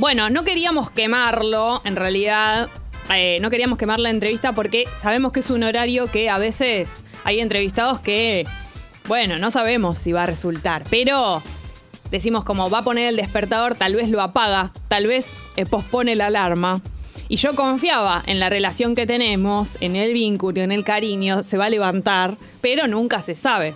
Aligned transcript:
Bueno, 0.00 0.30
no 0.30 0.44
queríamos 0.44 0.90
quemarlo, 0.90 1.82
en 1.84 1.94
realidad. 1.94 2.70
eh, 3.14 3.36
no 3.42 3.50
queríamos 3.50 3.76
quemar 3.76 3.98
la 3.98 4.08
entrevista 4.08 4.54
porque 4.54 4.86
sabemos 4.96 5.30
que 5.30 5.40
es 5.40 5.50
un 5.50 5.62
horario 5.62 6.06
que 6.10 6.30
a 6.30 6.38
veces 6.38 7.04
hay 7.22 7.38
entrevistados 7.38 8.00
que, 8.00 8.46
bueno, 9.08 9.38
no 9.38 9.50
sabemos 9.50 9.98
si 9.98 10.12
va 10.12 10.22
a 10.22 10.26
resultar. 10.26 10.84
Pero 10.88 11.42
decimos 12.10 12.44
como 12.44 12.70
va 12.70 12.78
a 12.78 12.82
poner 12.82 13.10
el 13.10 13.16
despertador, 13.16 13.74
tal 13.74 13.94
vez 13.94 14.08
lo 14.08 14.22
apaga, 14.22 14.72
tal 14.88 15.06
vez 15.06 15.34
eh, 15.56 15.66
pospone 15.66 16.16
la 16.16 16.28
alarma. 16.28 16.80
Y 17.28 17.36
yo 17.36 17.54
confiaba 17.54 18.22
en 18.24 18.40
la 18.40 18.48
relación 18.48 18.94
que 18.94 19.06
tenemos, 19.06 19.76
en 19.82 19.96
el 19.96 20.14
vínculo, 20.14 20.62
en 20.62 20.72
el 20.72 20.82
cariño, 20.82 21.42
se 21.42 21.58
va 21.58 21.66
a 21.66 21.70
levantar, 21.70 22.38
pero 22.62 22.86
nunca 22.86 23.20
se 23.20 23.34
sabe. 23.34 23.74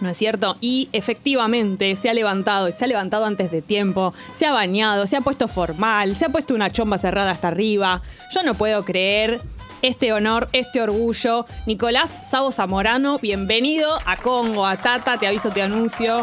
¿No 0.00 0.08
es 0.10 0.16
cierto? 0.16 0.56
Y 0.60 0.88
efectivamente 0.92 1.94
se 1.96 2.10
ha 2.10 2.14
levantado 2.14 2.68
y 2.68 2.72
se 2.72 2.84
ha 2.84 2.88
levantado 2.88 3.26
antes 3.26 3.50
de 3.50 3.62
tiempo, 3.62 4.12
se 4.32 4.44
ha 4.46 4.52
bañado, 4.52 5.06
se 5.06 5.16
ha 5.16 5.20
puesto 5.20 5.46
formal, 5.48 6.16
se 6.16 6.24
ha 6.24 6.28
puesto 6.28 6.54
una 6.54 6.70
chomba 6.70 6.98
cerrada 6.98 7.30
hasta 7.30 7.48
arriba. 7.48 8.02
Yo 8.34 8.42
no 8.42 8.54
puedo 8.54 8.84
creer 8.84 9.40
este 9.82 10.12
honor, 10.12 10.48
este 10.52 10.80
orgullo. 10.82 11.46
Nicolás 11.66 12.18
Sabo 12.28 12.50
Zamorano, 12.50 13.18
bienvenido 13.18 13.98
a 14.04 14.16
Congo, 14.16 14.66
a 14.66 14.76
Tata, 14.76 15.16
te 15.18 15.26
aviso, 15.28 15.50
te 15.50 15.62
anuncio. 15.62 16.20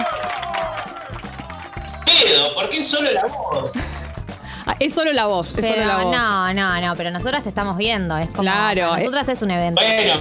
Pedo, 2.06 2.54
¿por 2.56 2.70
qué 2.70 2.84
solo 2.84 3.10
la 3.14 3.26
voz? 3.26 3.74
Ah, 4.66 4.76
es 4.80 4.94
solo 4.94 5.12
la 5.14 5.26
voz, 5.26 5.48
es 5.50 5.54
Pero 5.56 5.70
solo 5.70 5.86
la 5.86 6.04
voz. 6.04 6.16
no, 6.16 6.54
no, 6.54 6.82
no, 6.82 6.96
pero 6.96 7.10
nosotras 7.12 7.44
te 7.44 7.50
estamos 7.50 7.78
viendo. 7.78 8.18
Es 8.18 8.30
como. 8.30 8.44
Claro, 8.44 8.90
para 8.90 8.98
Nosotras 8.98 9.30
es 9.30 9.42
un 9.42 9.52
evento. 9.52 9.82
Bueno, 9.82 10.14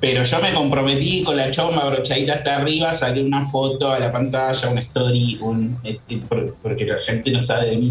pero 0.00 0.22
yo 0.24 0.40
me 0.40 0.52
comprometí 0.52 1.22
con 1.24 1.36
la 1.36 1.50
choma 1.50 1.82
abrochadita 1.82 2.34
hasta 2.34 2.56
arriba, 2.56 2.92
saqué 2.92 3.22
una 3.22 3.46
foto 3.46 3.90
a 3.92 3.98
la 3.98 4.12
pantalla, 4.12 4.68
una 4.68 4.80
story, 4.80 5.38
un, 5.40 5.78
porque 6.62 6.84
la 6.86 6.98
gente 6.98 7.30
no 7.30 7.40
sabe 7.40 7.70
de 7.70 7.76
mí. 7.78 7.90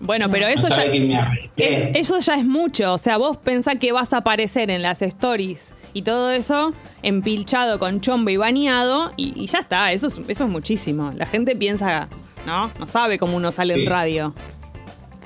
Bueno, 0.00 0.28
pero 0.30 0.46
No 0.46 0.52
eso 0.52 0.68
ya, 0.68 0.74
sabe 0.76 0.90
que 0.90 1.00
me 1.00 1.14
es- 1.56 1.90
eso 1.94 2.18
ya 2.18 2.34
es 2.34 2.44
mucho. 2.44 2.92
O 2.94 2.98
sea, 2.98 3.18
vos 3.18 3.36
pensás 3.36 3.76
que 3.78 3.92
vas 3.92 4.12
a 4.12 4.18
aparecer 4.18 4.70
en 4.70 4.82
las 4.82 5.00
stories 5.02 5.74
y 5.94 6.02
todo 6.02 6.30
eso 6.30 6.72
empilchado 7.02 7.78
con 7.78 8.00
chombo 8.00 8.30
y 8.30 8.36
bañado 8.36 9.12
y, 9.16 9.32
y 9.40 9.46
ya 9.46 9.60
está. 9.60 9.92
Eso 9.92 10.08
es, 10.08 10.14
eso 10.26 10.44
es 10.44 10.50
muchísimo. 10.50 11.10
La 11.16 11.26
gente 11.26 11.54
piensa, 11.54 12.08
¿no? 12.46 12.72
No 12.80 12.86
sabe 12.86 13.18
cómo 13.18 13.36
uno 13.36 13.52
sale 13.52 13.74
en 13.74 13.80
Sí. 13.80 13.86
radio. 13.86 14.34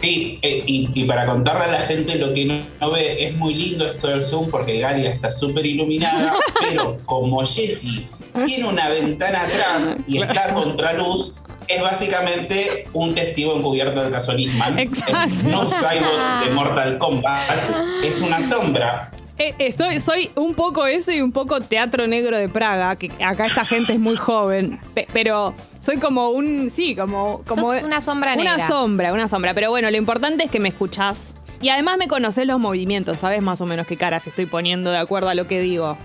Sí, 0.02 0.38
eh, 0.42 0.62
y, 0.66 0.90
y 0.94 1.04
para 1.04 1.26
contarle 1.26 1.64
a 1.64 1.68
la 1.68 1.80
gente 1.80 2.16
lo 2.16 2.32
que 2.32 2.44
no, 2.44 2.60
no 2.80 2.90
ve, 2.90 3.24
es 3.24 3.34
muy 3.36 3.54
lindo 3.54 3.86
esto 3.86 4.08
del 4.08 4.22
Zoom 4.22 4.50
porque 4.50 4.78
Galia 4.78 5.10
está 5.10 5.32
súper 5.32 5.64
iluminada, 5.64 6.34
pero 6.60 6.98
como 7.06 7.40
Jessie 7.40 8.06
tiene 8.44 8.68
una 8.68 8.88
ventana 8.88 9.42
atrás 9.42 9.98
y 10.06 10.18
está 10.18 10.50
a 10.50 10.54
contraluz, 10.54 11.32
es 11.68 11.80
básicamente 11.80 12.88
un 12.92 13.14
testigo 13.14 13.56
encubierto 13.56 14.02
del 14.02 14.10
caso 14.10 14.34
Nisman. 14.34 14.78
Exacto. 14.78 15.16
Es 15.16 15.42
no 15.44 15.64
Cybot 15.64 16.44
de 16.44 16.50
Mortal 16.50 16.98
Kombat, 16.98 17.70
es 18.04 18.20
una 18.20 18.42
sombra. 18.42 19.12
Eh, 19.38 19.54
Estoy, 19.58 20.00
soy 20.00 20.30
un 20.34 20.54
poco 20.54 20.86
eso 20.86 21.12
y 21.12 21.20
un 21.20 21.30
poco 21.30 21.60
teatro 21.60 22.06
negro 22.06 22.38
de 22.38 22.48
Praga, 22.48 22.96
que 22.96 23.10
acá 23.22 23.44
esta 23.44 23.66
gente 23.66 23.92
es 23.92 23.98
muy 23.98 24.16
joven, 24.16 24.80
pe- 24.94 25.06
pero 25.12 25.54
soy 25.78 25.98
como 25.98 26.30
un, 26.30 26.70
sí, 26.70 26.96
como... 26.96 27.42
como 27.46 27.72
Sos 27.74 27.82
una 27.82 28.00
sombra 28.00 28.32
Una 28.34 28.52
negra. 28.56 28.66
sombra, 28.66 29.12
una 29.12 29.28
sombra, 29.28 29.52
pero 29.52 29.68
bueno, 29.68 29.90
lo 29.90 29.96
importante 29.98 30.44
es 30.44 30.50
que 30.50 30.58
me 30.58 30.70
escuchás 30.70 31.34
y 31.60 31.68
además 31.68 31.98
me 31.98 32.08
conocés 32.08 32.46
los 32.46 32.58
movimientos, 32.58 33.20
sabes 33.20 33.42
más 33.42 33.60
o 33.60 33.66
menos 33.66 33.86
qué 33.86 33.98
caras 33.98 34.26
estoy 34.26 34.46
poniendo 34.46 34.90
de 34.90 34.98
acuerdo 34.98 35.28
a 35.28 35.34
lo 35.34 35.46
que 35.46 35.60
digo. 35.60 35.98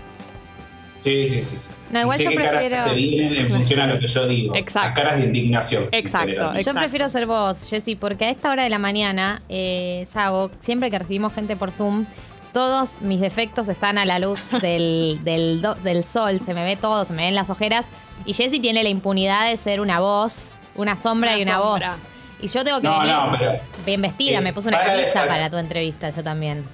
Sí, 1.02 1.26
sí, 1.28 1.42
sí. 1.42 1.56
sí. 1.56 1.70
No, 1.90 2.02
igual 2.02 2.16
sé 2.18 2.24
yo 2.24 2.30
qué 2.30 2.36
caras 2.36 2.50
prefiero- 2.62 2.84
se 2.84 2.94
vienen 2.94 3.34
en 3.36 3.48
función 3.48 3.80
a 3.80 3.86
lo 3.86 3.98
que 3.98 4.06
yo 4.06 4.26
digo. 4.28 4.54
Exacto. 4.54 4.88
Las 4.90 4.98
caras 5.06 5.20
de 5.20 5.26
indignación. 5.26 5.88
Exacto. 5.90 6.30
Yo 6.52 6.52
Exacto. 6.58 6.78
prefiero 6.80 7.08
ser 7.08 7.26
vos, 7.26 7.66
Jessy, 7.68 7.96
porque 7.96 8.26
a 8.26 8.30
esta 8.30 8.50
hora 8.50 8.62
de 8.62 8.70
la 8.70 8.78
mañana, 8.78 9.42
eh, 9.48 10.06
Sago, 10.08 10.50
siempre 10.60 10.90
que 10.90 10.98
recibimos 10.98 11.32
gente 11.34 11.56
por 11.56 11.72
Zoom, 11.72 12.04
todos 12.52 13.02
mis 13.02 13.20
defectos 13.20 13.68
están 13.68 13.98
a 13.98 14.04
la 14.06 14.18
luz 14.18 14.50
del, 14.62 15.20
del, 15.24 15.60
do- 15.62 15.74
del 15.76 16.04
sol, 16.04 16.40
se 16.40 16.54
me 16.54 16.64
ve 16.64 16.76
todo, 16.76 17.04
se 17.04 17.12
me 17.12 17.22
ven 17.22 17.34
las 17.34 17.50
ojeras. 17.50 17.88
Y 18.24 18.34
Jessy 18.34 18.60
tiene 18.60 18.82
la 18.82 18.88
impunidad 18.88 19.48
de 19.50 19.56
ser 19.56 19.80
una 19.80 19.98
voz, 20.00 20.58
una 20.76 20.94
sombra 20.96 21.30
Una 21.32 21.38
y 21.38 21.42
una 21.42 21.58
sombra. 21.58 21.88
voz. 21.88 22.02
Y 22.40 22.48
yo 22.48 22.64
tengo 22.64 22.80
que 22.80 22.88
No, 22.88 22.98
venir 23.00 23.14
no, 23.14 23.36
pero- 23.38 23.60
bien 23.86 24.02
vestida, 24.02 24.38
eh, 24.38 24.40
me 24.42 24.52
puse 24.52 24.68
una 24.68 24.78
para 24.78 24.90
camisa 24.90 25.06
destacar- 25.06 25.28
para 25.28 25.50
tu 25.50 25.56
entrevista, 25.58 26.10
yo 26.10 26.22
también. 26.22 26.68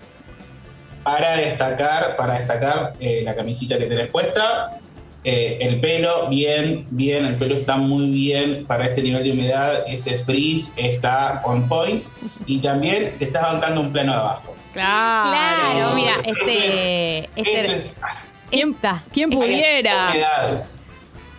Para 1.04 1.32
destacar, 1.36 2.16
para 2.16 2.34
destacar 2.34 2.94
eh, 3.00 3.22
la 3.24 3.34
camisita 3.34 3.78
que 3.78 3.86
tenés 3.86 4.08
puesta, 4.08 4.78
eh, 5.24 5.58
el 5.60 5.80
pelo, 5.80 6.28
bien, 6.28 6.86
bien, 6.90 7.24
el 7.26 7.36
pelo 7.36 7.54
está 7.54 7.76
muy 7.76 8.10
bien 8.10 8.64
para 8.66 8.84
este 8.84 9.02
nivel 9.02 9.22
de 9.24 9.32
humedad, 9.32 9.84
ese 9.86 10.16
frizz 10.16 10.72
está 10.76 11.42
on 11.44 11.68
point 11.68 12.04
y 12.46 12.58
también 12.58 13.16
te 13.18 13.24
estás 13.24 13.52
bancando 13.52 13.80
un 13.80 13.92
plano 13.92 14.12
de 14.12 14.18
abajo. 14.18 14.54
Claro. 14.72 15.28
Claro, 15.28 15.94
mira, 15.94 16.14
este. 16.24 17.18
es- 17.18 17.28
este 17.36 17.74
es- 17.74 17.96
ah, 18.02 18.22
¿Quién, 18.50 18.70
esta. 18.72 19.04
quién 19.12 19.30
pudiera? 19.30 20.12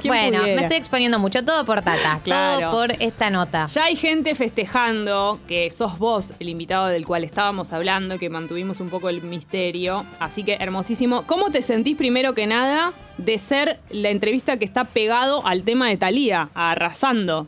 Humedad. 0.08 0.22
¿Quién 0.22 0.32
Bueno, 0.32 0.40
pudiera? 0.40 0.56
me 0.56 0.62
estoy 0.68 0.78
exponiendo 0.78 1.20
mucho, 1.20 1.44
todo 1.44 1.66
por 1.66 1.82
Tata, 1.82 2.22
Claro. 2.24 2.72
todo 2.72 2.72
por 2.72 2.92
esta 3.04 3.30
nota. 3.30 3.68
Ya 3.68 3.84
hay 3.86 3.96
gente 3.96 4.36
festejando 4.36 5.40
que 5.48 5.70
sos 5.72 5.98
vos 6.00 6.34
el 6.40 6.50
invitado 6.50 6.88
del 6.88 7.06
cual 7.06 7.24
estábamos 7.24 7.74
hablando, 7.74 8.18
que 8.20 8.30
mantuvimos 8.30 8.80
un 8.80 8.90
poco 8.90 9.10
el 9.10 9.22
misterio. 9.22 10.06
Así 10.20 10.44
que 10.44 10.56
hermosísimo. 10.60 11.24
¿Cómo 11.24 11.50
te 11.52 11.62
sentís 11.62 11.96
primero 11.98 12.34
que 12.34 12.48
nada 12.48 12.94
de 13.18 13.38
ser 13.38 13.80
la 13.90 14.10
entrevista 14.10 14.58
que 14.58 14.66
está 14.66 14.86
pegado 14.86 15.46
al 15.46 15.64
tema 15.64 15.90
de 15.90 15.98
Thalía, 15.98 16.50
arrasando? 16.54 17.48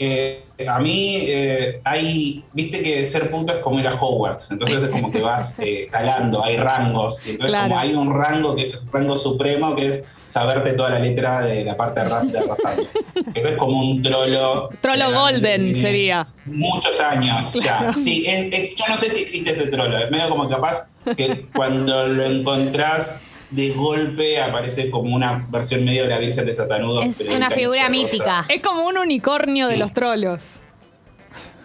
Eh, 0.00 0.44
a 0.68 0.80
mí 0.80 1.16
eh, 1.28 1.80
hay, 1.84 2.44
viste 2.52 2.82
que 2.82 3.04
ser 3.04 3.30
puto 3.30 3.52
es 3.52 3.58
como 3.60 3.78
ir 3.78 3.86
a 3.86 3.94
Hogwarts, 3.94 4.50
entonces 4.50 4.82
es 4.84 4.90
como 4.90 5.10
que 5.12 5.20
vas 5.20 5.58
eh, 5.60 5.88
hay 5.92 6.56
rangos, 6.56 7.26
y 7.26 7.30
entonces 7.30 7.50
Claro. 7.50 7.68
como 7.68 7.80
hay 7.80 7.94
un 7.94 8.12
rango 8.14 8.56
que 8.56 8.62
es 8.62 8.74
el 8.74 8.80
rango 8.92 9.16
supremo, 9.16 9.76
que 9.76 9.86
es 9.86 10.20
saberte 10.24 10.72
toda 10.72 10.90
la 10.90 10.98
letra 10.98 11.40
de 11.42 11.64
la 11.64 11.76
parte 11.76 12.00
de 12.00 12.08
rap 12.08 12.24
de 12.24 12.38
Arrasando. 12.38 12.88
que 13.34 13.40
es 13.40 13.56
como 13.56 13.78
un 13.80 14.02
trolo. 14.02 14.68
Trolo 14.80 15.12
golden 15.12 15.74
sería. 15.80 16.24
Muchos 16.46 16.98
años 17.00 17.52
ya. 17.54 17.94
Sí, 17.96 18.24
es- 18.26 18.52
es- 18.52 18.74
yo 18.74 18.84
no 18.88 18.96
sé 18.96 19.10
si 19.10 19.20
existe 19.22 19.50
ese 19.52 19.66
trolo, 19.68 19.96
es 19.98 20.10
medio 20.10 20.28
como 20.28 20.48
capaz 20.48 20.90
que 21.16 21.46
cuando 21.54 22.06
lo 22.08 22.24
encontrás 22.24 23.22
de 23.50 23.70
golpe 23.70 24.40
aparece 24.40 24.90
como 24.90 25.14
una 25.14 25.46
versión 25.50 25.84
medio 25.84 26.02
de 26.04 26.08
la 26.10 26.18
Virgen 26.18 26.44
de 26.44 26.52
Satanudo. 26.52 27.02
Es 27.02 27.20
una 27.34 27.50
figura 27.50 27.78
rosa. 27.80 27.90
mítica. 27.90 28.46
Es 28.48 28.60
como 28.62 28.86
un 28.86 28.98
unicornio 28.98 29.68
de 29.68 29.74
Sí. 29.74 29.80
los 29.80 29.94
trolos. 29.94 30.60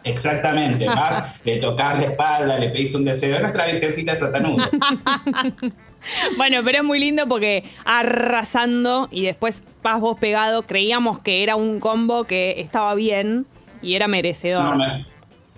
Exactamente, 0.06 0.86
vas, 0.86 1.42
le 1.46 1.58
tocas 1.58 1.96
la 1.98 2.04
espalda, 2.04 2.60
le 2.60 2.70
pedís 2.70 2.94
un 2.96 3.06
deseo. 3.06 3.34
Es 3.36 3.42
nuestra 3.42 3.66
virgencita 3.66 4.12
de 4.14 4.18
Satanudo. 4.18 4.64
Bueno, 6.36 6.60
pero 6.66 6.80
es 6.80 6.84
muy 6.84 7.00
lindo 7.00 7.30
porque 7.30 7.64
arrasando 7.86 9.08
y 9.10 9.24
después 9.24 9.64
vas 9.82 10.02
vos 10.02 10.20
pegado, 10.20 10.64
creíamos 10.64 11.20
que 11.20 11.44
era 11.44 11.56
un 11.56 11.80
combo 11.80 12.26
que 12.26 12.60
estaba 12.60 12.94
bien 12.94 13.46
y 13.82 13.96
era 13.96 14.10
merecedor. 14.10 14.66
No, 14.66 14.76
me, 14.76 15.06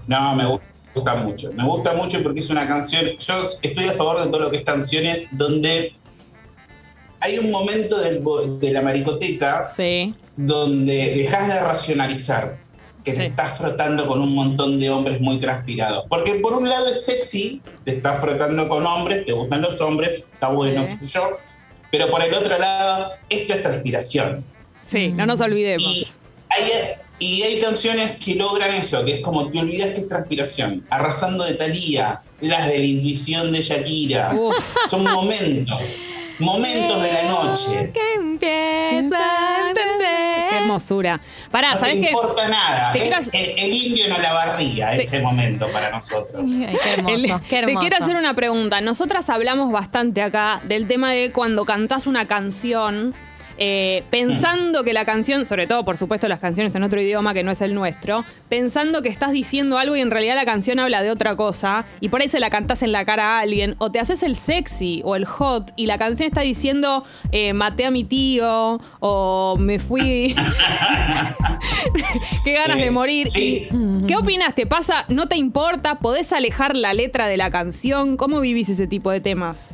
no, 0.05 0.35
me 0.35 0.59
gusta 0.93 1.15
mucho. 1.15 1.51
Me 1.53 1.63
gusta 1.63 1.93
mucho 1.95 2.21
porque 2.21 2.41
es 2.41 2.49
una 2.51 2.67
canción. 2.67 3.05
Yo 3.17 3.41
estoy 3.63 3.85
a 3.85 3.93
favor 3.93 4.19
de 4.23 4.27
todo 4.29 4.39
lo 4.41 4.51
que 4.51 4.57
es 4.57 4.63
canciones 4.63 5.29
donde 5.31 5.93
hay 7.25 7.39
un 7.39 7.51
momento 7.51 7.97
del 7.99 8.23
de 8.59 8.71
la 8.71 8.81
maricoteca 8.81 9.71
Sí. 9.75 10.13
donde 10.35 11.13
dejas 11.15 11.47
de 11.47 11.59
racionalizar 11.61 12.57
que 13.03 13.13
te 13.13 13.27
estás 13.27 13.59
frotando 13.59 14.07
con 14.07 14.19
un 14.21 14.33
montón 14.33 14.79
de 14.79 14.89
hombres 14.89 15.21
muy 15.21 15.39
transpirados. 15.39 16.05
Porque 16.09 16.35
por 16.35 16.53
un 16.53 16.67
lado 16.67 16.87
es 16.89 17.05
sexy, 17.05 17.61
te 17.83 17.91
estás 17.97 18.19
frotando 18.19 18.67
con 18.67 18.85
hombres, 18.85 19.25
te 19.25 19.31
gustan 19.31 19.61
los 19.61 19.79
hombres, 19.81 20.25
está 20.33 20.47
bueno, 20.47 20.81
Sí. 20.81 20.87
qué 20.89 20.97
sé 20.97 21.05
yo. 21.13 21.37
Pero 21.91 22.09
por 22.09 22.23
el 22.23 22.33
otro 22.33 22.57
lado, 22.57 23.11
esto 23.29 23.53
es 23.53 23.61
transpiración. 23.61 24.43
Sí, 24.89 25.09
no 25.09 25.25
nos 25.27 25.39
Y 25.39 25.43
olvidemos. 25.43 26.17
hay, 26.49 26.63
y 27.19 27.41
hay 27.43 27.59
canciones 27.59 28.17
que 28.23 28.35
logran 28.35 28.71
eso, 28.71 29.05
que 29.05 29.15
es 29.15 29.19
como 29.21 29.49
te 29.51 29.59
olvidas 29.59 29.89
que 29.93 29.99
es 30.01 30.07
transpiración. 30.07 30.85
Arrasando 30.89 31.43
de 31.43 31.53
Thalía, 31.53 32.21
las 32.41 32.67
de 32.67 32.79
la 32.79 32.85
intuición 32.85 33.51
de 33.51 33.61
Shakira. 33.61 34.33
Uf. 34.35 34.75
Son 34.89 35.03
momentos, 35.03 35.79
momentos 36.39 37.01
de 37.01 37.13
la 37.13 37.23
noche. 37.23 37.91
Que 37.93 38.13
empieza 38.15 39.17
a 39.17 39.69
entender. 39.69 40.49
Qué 40.49 40.57
hermosura. 40.57 41.19
Pará, 41.51 41.71
No 41.75 41.79
te 41.79 41.85
¿sabés 41.85 42.01
qué? 42.03 42.09
importa 42.11 42.47
nada. 42.47 42.91
Te 42.93 42.99
Es- 43.09 43.29
quiero- 43.29 43.53
el, 43.57 43.59
el 43.65 43.73
indio 43.75 44.05
no 44.09 44.17
la 44.19 44.33
barría 44.33 44.89
ese 44.91 45.21
momento 45.21 45.67
para 45.71 45.89
nosotros. 45.89 46.43
Ay, 46.51 46.77
qué 46.83 46.89
hermoso, 46.93 47.15
El- 47.15 47.41
qué 47.49 47.59
hermoso. 47.59 47.79
Te 47.79 47.87
quiero 47.89 48.03
hacer 48.03 48.15
una 48.15 48.33
pregunta. 48.33 48.81
Nosotras 48.81 49.29
hablamos 49.29 49.71
bastante 49.71 50.21
acá 50.21 50.61
del 50.63 50.87
tema 50.87 51.11
de 51.11 51.31
cuando 51.31 51.65
cantás 51.65 52.07
una 52.07 52.25
canción 52.25 53.13
eh, 53.57 54.03
pensando 54.09 54.83
que 54.83 54.93
la 54.93 55.05
canción, 55.05 55.45
sobre 55.45 55.67
todo 55.67 55.85
por 55.85 55.97
supuesto 55.97 56.27
las 56.27 56.39
canciones 56.39 56.75
en 56.75 56.83
otro 56.83 56.99
idioma 57.01 57.33
que 57.33 57.43
no 57.43 57.51
es 57.51 57.61
el 57.61 57.73
nuestro, 57.73 58.23
pensando 58.49 59.01
que 59.01 59.09
estás 59.09 59.31
diciendo 59.31 59.77
algo 59.77 59.95
y 59.95 60.01
en 60.01 60.11
realidad 60.11 60.35
la 60.35 60.45
canción 60.45 60.79
habla 60.79 61.01
de 61.01 61.11
otra 61.11 61.35
cosa 61.35 61.85
y 62.01 62.09
por 62.09 62.21
ahí 62.21 62.29
se 62.29 62.39
la 62.39 62.49
cantás 62.49 62.81
en 62.83 62.91
la 62.91 63.05
cara 63.05 63.37
a 63.37 63.39
alguien 63.41 63.75
o 63.79 63.91
te 63.91 63.99
haces 63.99 64.23
el 64.23 64.35
sexy 64.35 65.01
o 65.05 65.15
el 65.15 65.25
hot 65.25 65.71
y 65.75 65.85
la 65.85 65.97
canción 65.97 66.27
está 66.27 66.41
diciendo 66.41 67.03
eh, 67.31 67.53
maté 67.53 67.85
a 67.85 67.91
mi 67.91 68.03
tío 68.03 68.79
o 68.99 69.55
me 69.59 69.79
fui, 69.79 70.35
qué 72.43 72.53
ganas 72.53 72.77
de 72.77 72.85
Eh, 72.85 72.91
morir. 72.91 73.27
sí. 73.27 73.67
¿Qué 74.07 74.15
opinas? 74.15 74.53
¿Te 74.55 74.65
pasa? 74.65 75.05
¿No 75.07 75.27
te 75.27 75.35
importa? 75.37 75.99
¿Podés 75.99 76.31
alejar 76.33 76.75
la 76.75 76.93
letra 76.93 77.27
de 77.27 77.37
la 77.37 77.49
canción? 77.49 78.17
¿Cómo 78.17 78.39
vivís 78.39 78.69
ese 78.69 78.87
tipo 78.87 79.11
de 79.11 79.21
temas? 79.21 79.71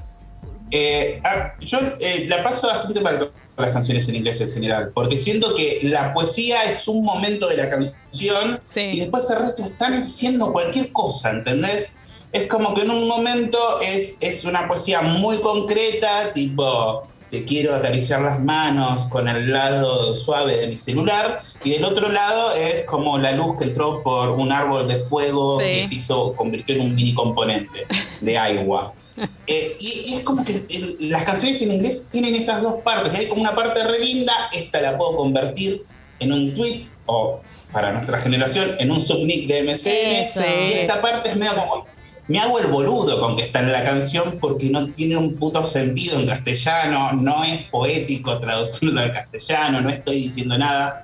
Eh, 0.72 1.22
ah, 1.25 1.54
yo 1.60 1.80
eh, 2.00 2.25
la 2.30 2.42
paso 2.44 2.68
bastante 2.68 3.00
todas 3.01 3.31
las 3.61 3.71
canciones 3.71 4.07
en 4.09 4.15
inglés 4.15 4.41
en 4.41 4.51
general, 4.51 4.91
porque 4.93 5.17
siento 5.17 5.53
que 5.55 5.79
la 5.83 6.13
poesía 6.13 6.63
es 6.63 6.87
un 6.87 7.03
momento 7.03 7.47
de 7.47 7.57
la 7.57 7.69
canción 7.69 8.59
Sí. 8.63 8.81
y 8.93 8.99
después 8.99 9.29
el 9.29 9.39
resto 9.39 9.63
están 9.63 10.03
diciendo 10.03 10.51
cualquier 10.51 10.91
cosa, 10.91 11.31
¿entendés? 11.31 11.95
Es 12.31 12.47
como 12.47 12.73
que 12.73 12.81
en 12.81 12.91
un 12.91 13.07
momento 13.07 13.57
es, 13.81 14.17
es 14.21 14.45
una 14.45 14.67
poesía 14.67 15.01
muy 15.01 15.37
concreta, 15.39 16.33
tipo, 16.33 17.03
te 17.31 17.45
quiero 17.45 17.74
acariciar 17.74 18.22
las 18.22 18.42
manos 18.42 19.06
con 19.06 19.28
el 19.30 19.51
lado 19.51 20.13
suave 20.13 20.57
de 20.57 20.68
mi 20.68 20.75
celular, 20.78 21.39
y 21.63 21.72
del 21.72 21.86
otro 21.86 22.10
lado 22.10 22.51
es 22.54 22.83
como 22.83 23.18
la 23.18 23.31
luz 23.31 23.56
que 23.57 23.63
entró 23.63 24.04
por 24.04 24.31
un 24.31 24.51
árbol 24.51 24.88
de 24.88 24.95
fuego 24.98 25.60
Sí. 25.60 25.66
que 25.68 25.88
se 25.88 25.95
hizo, 25.95 26.33
convirtió 26.36 26.75
en 26.75 26.81
un 26.81 26.94
mini 26.95 27.13
componente 27.13 27.88
de 28.19 28.38
agua. 28.38 28.94
Eh, 29.45 29.78
y, 29.80 30.01
y 30.10 30.13
es 30.16 30.22
como 30.24 30.44
que 30.44 30.66
las 31.00 31.24
canciones 31.24 31.62
en 31.62 31.72
inglés 31.74 32.07
tienen 32.10 32.33
esas 32.33 32.62
dos 32.63 32.75
partes. 32.83 33.19
Hay 33.19 33.28
como 33.28 33.42
una 33.42 33.54
parte 33.54 33.83
re 33.83 34.00
linda, 34.00 34.33
esta 34.51 34.81
la 34.81 34.98
puedo 34.98 35.18
convertir 35.18 35.86
en 36.19 36.31
un 36.31 36.54
tweet 36.56 36.86
o 37.06 37.39
para 37.72 37.92
nuestra 37.92 38.18
generación 38.18 38.66
en 38.80 38.89
un 38.89 39.00
subnick 39.01 39.48
de 39.48 39.63
MCN. 39.63 40.24
Eso. 40.24 40.42
Y 40.63 40.74
esta 40.74 41.01
parte 41.01 41.30
es 41.30 41.36
medio 41.36 41.56
como. 41.56 41.86
Me 42.31 42.39
hago 42.39 42.60
el 42.60 42.68
boludo 42.68 43.19
con 43.19 43.36
que 43.36 43.42
está 43.44 43.60
en 43.60 43.74
la 43.74 43.83
canción 43.83 44.38
porque 44.39 44.69
no 44.69 44.89
tiene 44.89 45.18
un 45.18 45.36
puto 45.36 45.63
sentido 45.66 46.18
en 46.18 46.28
castellano, 46.28 47.12
no 47.12 47.44
es 47.44 47.63
poético 47.63 48.39
traducirlo 48.39 49.01
al 49.01 49.12
castellano, 49.12 49.81
no 49.81 49.89
estoy 49.89 50.16
diciendo 50.16 50.57
nada. 50.57 51.04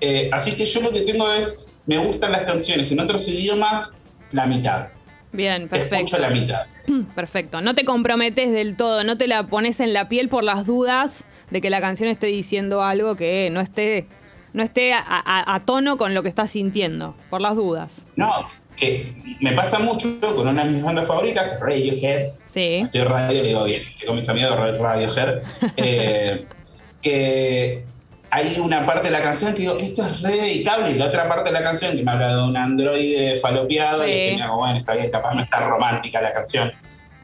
Eh, 0.00 0.30
así 0.32 0.52
que 0.52 0.64
yo 0.64 0.80
lo 0.80 0.92
que 0.92 1.00
tengo 1.00 1.28
es, 1.32 1.66
me 1.86 1.96
gustan 1.98 2.30
las 2.30 2.44
canciones 2.44 2.92
en 2.92 3.00
otros 3.00 3.26
idiomas, 3.26 3.92
la 4.30 4.46
mitad. 4.46 4.90
Bien, 5.32 5.68
perfecto. 5.68 5.96
Escucho 5.96 6.18
la 6.18 6.30
mitad. 6.30 6.66
Perfecto. 7.16 7.60
No 7.60 7.74
te 7.74 7.84
comprometes 7.84 8.52
del 8.52 8.76
todo, 8.76 9.02
no 9.02 9.18
te 9.18 9.26
la 9.26 9.48
pones 9.48 9.80
en 9.80 9.92
la 9.92 10.08
piel 10.08 10.28
por 10.28 10.44
las 10.44 10.64
dudas 10.64 11.26
de 11.50 11.60
que 11.60 11.70
la 11.70 11.80
canción 11.80 12.08
esté 12.08 12.28
diciendo 12.28 12.82
algo 12.84 13.16
que 13.16 13.50
no 13.52 13.60
esté, 13.60 14.06
no 14.52 14.62
esté 14.62 14.92
a, 14.94 15.00
a- 15.04 15.54
a 15.56 15.60
tono 15.66 15.98
con 15.98 16.14
lo 16.14 16.22
que 16.22 16.28
estás 16.28 16.50
sintiendo, 16.52 17.16
por 17.30 17.40
las 17.40 17.56
dudas. 17.56 18.06
No, 18.16 18.30
que 18.78 19.14
me 19.40 19.52
pasa 19.52 19.78
mucho 19.78 20.08
con 20.34 20.48
una 20.48 20.64
de 20.64 20.70
mis 20.70 20.82
bandas 20.82 21.06
favoritas, 21.06 21.58
Radiohead. 21.60 22.30
Sí. 22.46 22.80
Estoy 22.84 23.02
radio, 23.02 23.42
le 23.42 23.48
digo 23.48 23.64
bien, 23.64 23.82
estoy 23.82 24.06
con 24.06 24.16
mis 24.16 24.28
amigos 24.28 24.50
de 24.50 24.78
Radiohead. 24.78 25.42
eh, 25.76 26.46
que 27.02 27.84
hay 28.30 28.56
una 28.60 28.84
parte 28.84 29.08
de 29.08 29.12
la 29.12 29.22
canción 29.22 29.54
que 29.54 29.62
digo, 29.62 29.76
esto 29.78 30.02
es 30.02 30.22
re 30.22 30.32
dedicable, 30.32 30.90
y 30.90 30.94
la 30.94 31.06
otra 31.06 31.28
parte 31.28 31.50
de 31.50 31.58
la 31.58 31.62
canción 31.62 31.96
que 31.96 32.02
me 32.02 32.10
habla 32.10 32.34
de 32.36 32.42
un 32.42 32.56
androide 32.56 33.36
falopeado, 33.36 34.04
Sí. 34.04 34.10
y 34.10 34.12
es 34.12 34.30
que 34.30 34.36
me 34.36 34.42
hago, 34.42 34.56
bueno, 34.58 34.76
está 34.78 34.94
bien, 34.94 35.10
capaz 35.10 35.34
no 35.34 35.42
está 35.42 35.66
romántica 35.68 36.20
la 36.20 36.32
canción. 36.32 36.72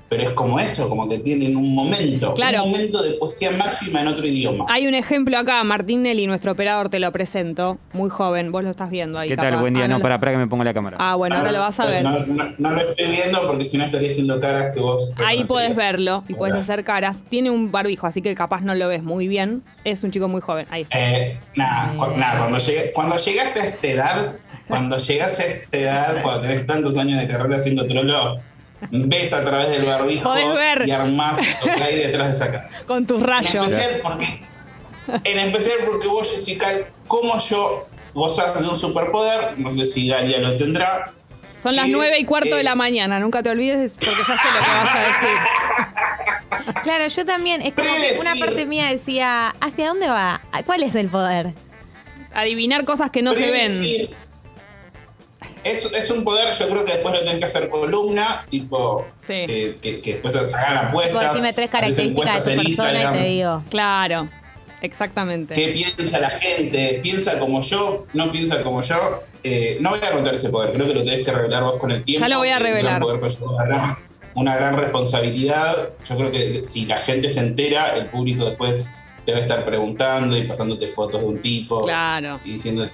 Pero 0.08 0.22
es 0.22 0.30
como 0.30 0.60
eso, 0.60 0.88
como 0.88 1.08
que 1.08 1.18
tienen 1.18 1.56
un 1.56 1.74
momento, 1.74 2.34
Claro. 2.34 2.62
un 2.64 2.70
momento 2.70 3.02
de 3.02 3.10
poesía 3.12 3.50
máxima 3.52 4.00
en 4.02 4.06
otro 4.08 4.24
idioma. 4.26 4.66
Hay 4.68 4.86
un 4.86 4.94
ejemplo 4.94 5.36
acá, 5.38 5.64
Martín 5.64 6.02
Nelly, 6.02 6.26
nuestro 6.26 6.52
operador, 6.52 6.88
te 6.88 7.00
lo 7.00 7.10
presento, 7.10 7.78
muy 7.92 8.10
joven, 8.10 8.52
vos 8.52 8.62
lo 8.62 8.70
estás 8.70 8.90
viendo 8.90 9.18
ahí. 9.18 9.28
¿Qué 9.30 9.36
tal? 9.36 9.56
Buen 9.56 9.74
día. 9.74 9.84
Ah, 9.84 9.88
no, 9.88 10.00
para, 10.00 10.20
para 10.20 10.32
que 10.32 10.38
me 10.38 10.46
ponga 10.46 10.62
la 10.64 10.74
cámara. 10.74 10.98
Ah, 11.00 11.14
bueno, 11.16 11.36
ahora 11.36 11.50
lo 11.52 11.58
vas 11.58 11.80
a 11.80 11.86
ver. 11.86 12.02
No, 12.04 12.18
no- 12.26 12.54
no 12.58 12.70
lo 12.70 12.80
estoy 12.80 13.06
viendo 13.10 13.46
porque 13.46 13.64
si 13.64 13.76
no 13.78 13.84
estaría 13.84 14.08
haciendo 14.08 14.38
caras 14.38 14.72
que 14.74 14.80
vos. 14.80 15.14
Ahí 15.24 15.42
podés 15.44 15.76
verlo 15.76 16.22
y 16.28 16.34
puedes 16.34 16.54
hacer 16.54 16.84
caras. 16.84 17.18
Tiene 17.28 17.50
un 17.50 17.72
barbijo, 17.72 18.06
así 18.06 18.20
que 18.22 18.34
capaz 18.34 18.60
no 18.60 18.74
lo 18.74 18.86
ves 18.88 19.02
muy 19.02 19.26
bien. 19.26 19.62
Es 19.84 20.04
un 20.04 20.10
chico 20.10 20.28
muy 20.28 20.40
joven. 20.42 20.66
Ahí 20.70 20.82
está. 20.82 20.98
Eh, 21.00 21.40
nada, 21.56 21.92
cu- 21.96 22.16
nada, 22.16 22.38
cuando, 22.38 22.58
llegue- 22.58 22.92
cuando 22.94 23.16
llegas 23.16 23.56
a 23.56 23.64
esta 23.66 23.88
edad, 23.88 24.36
cuando 24.68 24.96
llegas 24.98 25.40
a 25.40 25.44
esta 25.44 25.78
edad, 25.78 26.22
cuando 26.22 26.40
tenés 26.42 26.66
tantos 26.66 26.96
años 26.98 27.18
de 27.20 27.26
carrera 27.26 27.56
haciendo 27.56 27.84
trolo, 27.86 28.38
ves 28.90 29.32
a 29.32 29.44
través 29.44 29.70
del 29.70 29.84
barbijo 29.84 30.24
Podés 30.30 30.54
ver. 30.54 30.86
y 30.86 30.90
armás 30.90 31.38
lo 31.38 31.74
que 31.74 31.82
hay 31.82 31.96
detrás 31.96 32.26
de 32.28 32.32
esa 32.32 32.50
cara. 32.52 32.70
Con 32.86 33.06
tus 33.06 33.18
En 33.20 33.24
rayos. 33.24 33.66
especial 33.66 34.00
porque, 34.02 34.42
en 35.24 35.38
especial 35.38 35.78
porque 35.86 36.08
vos, 36.08 36.30
Jessica, 36.30 36.68
como 37.06 37.38
yo, 37.38 37.86
gozás 38.14 38.60
de 38.60 38.68
un 38.68 38.76
superpoder, 38.76 39.58
no 39.58 39.70
sé 39.70 39.84
si 39.84 40.08
Galia 40.08 40.38
lo 40.38 40.56
tendrá. 40.56 41.10
Son 41.60 41.74
las 41.74 41.88
nueve 41.88 42.18
y 42.18 42.24
cuarto 42.24 42.54
eh, 42.54 42.58
de 42.58 42.62
la 42.64 42.74
mañana. 42.74 43.18
Nunca 43.20 43.42
te 43.42 43.48
olvides 43.50 43.94
porque 43.94 44.10
ya 44.16 44.34
sé 44.34 44.48
lo 44.54 44.64
que 44.64 44.72
vas 44.74 44.94
a 44.94 44.98
decir. 45.00 45.38
Claro, 46.82 47.06
yo 47.08 47.24
también. 47.24 47.62
Es 47.62 47.72
como 47.74 47.88
que 47.88 48.18
una 48.20 48.34
parte 48.36 48.66
mía 48.66 48.86
decía, 48.90 49.48
¿hacia 49.60 49.88
dónde 49.88 50.06
va? 50.06 50.40
¿Cuál 50.66 50.82
es 50.82 50.94
el 50.94 51.08
poder? 51.08 51.54
Adivinar 52.34 52.84
cosas 52.84 53.10
que 53.10 53.22
no 53.22 53.32
se 53.32 53.50
ven. 53.50 54.08
Es, 55.64 55.84
es 55.92 56.10
un 56.10 56.24
poder, 56.24 56.52
yo 56.52 56.68
creo 56.68 56.84
que 56.84 56.92
después 56.92 57.14
lo 57.14 57.20
tenés 57.24 57.38
que 57.38 57.46
hacer 57.46 57.68
columna, 57.70 58.44
tipo, 58.48 59.06
Sí. 59.18 59.32
eh, 59.32 59.78
que, 59.80 60.00
que 60.00 60.12
después 60.14 60.36
hagan 60.36 60.88
apuestas. 60.88 61.14
Puedo 61.14 61.28
decirme 61.28 61.52
tres 61.52 61.70
características 61.70 62.44
de 62.44 62.56
tu 62.56 62.62
persona 62.62 63.02
y 63.02 63.18
te 63.18 63.24
digo. 63.28 63.62
Claro. 63.70 64.28
Exactamente. 64.82 65.54
¿Qué 65.54 65.68
piensa 65.68 66.20
la 66.20 66.28
gente? 66.28 67.00
¿Piensa 67.02 67.38
como 67.38 67.62
yo? 67.62 68.06
¿No 68.12 68.30
piensa 68.30 68.62
como 68.62 68.82
yo? 68.82 69.22
Eh, 69.42 69.78
no 69.80 69.90
voy 69.90 69.98
a 70.06 70.10
contar 70.12 70.34
ese 70.34 70.50
poder, 70.50 70.72
creo 70.72 70.86
que 70.86 70.94
lo 70.94 71.04
tenés 71.04 71.24
que 71.26 71.32
revelar 71.32 71.62
vos 71.62 71.76
con 71.78 71.90
el 71.90 72.04
tiempo. 72.04 72.24
Ya 72.24 72.28
lo 72.28 72.38
voy 72.38 72.50
a 72.50 72.58
revelar. 72.58 73.00
poder 73.00 73.18
una 73.40 73.64
gran, 73.64 73.98
una 74.34 74.56
gran 74.56 74.76
responsabilidad. 74.76 75.90
Yo 76.06 76.16
creo 76.18 76.30
que 76.30 76.64
si 76.66 76.84
la 76.84 76.98
gente 76.98 77.30
se 77.30 77.40
entera, 77.40 77.96
el 77.96 78.10
público 78.10 78.44
después 78.44 78.84
te 79.24 79.32
va 79.32 79.38
a 79.38 79.40
estar 79.40 79.64
preguntando 79.64 80.36
y 80.36 80.44
pasándote 80.46 80.86
fotos 80.86 81.22
de 81.22 81.26
un 81.28 81.40
tipo. 81.40 81.84
Claro. 81.84 82.40
Y 82.44 82.52
diciéndote. 82.52 82.92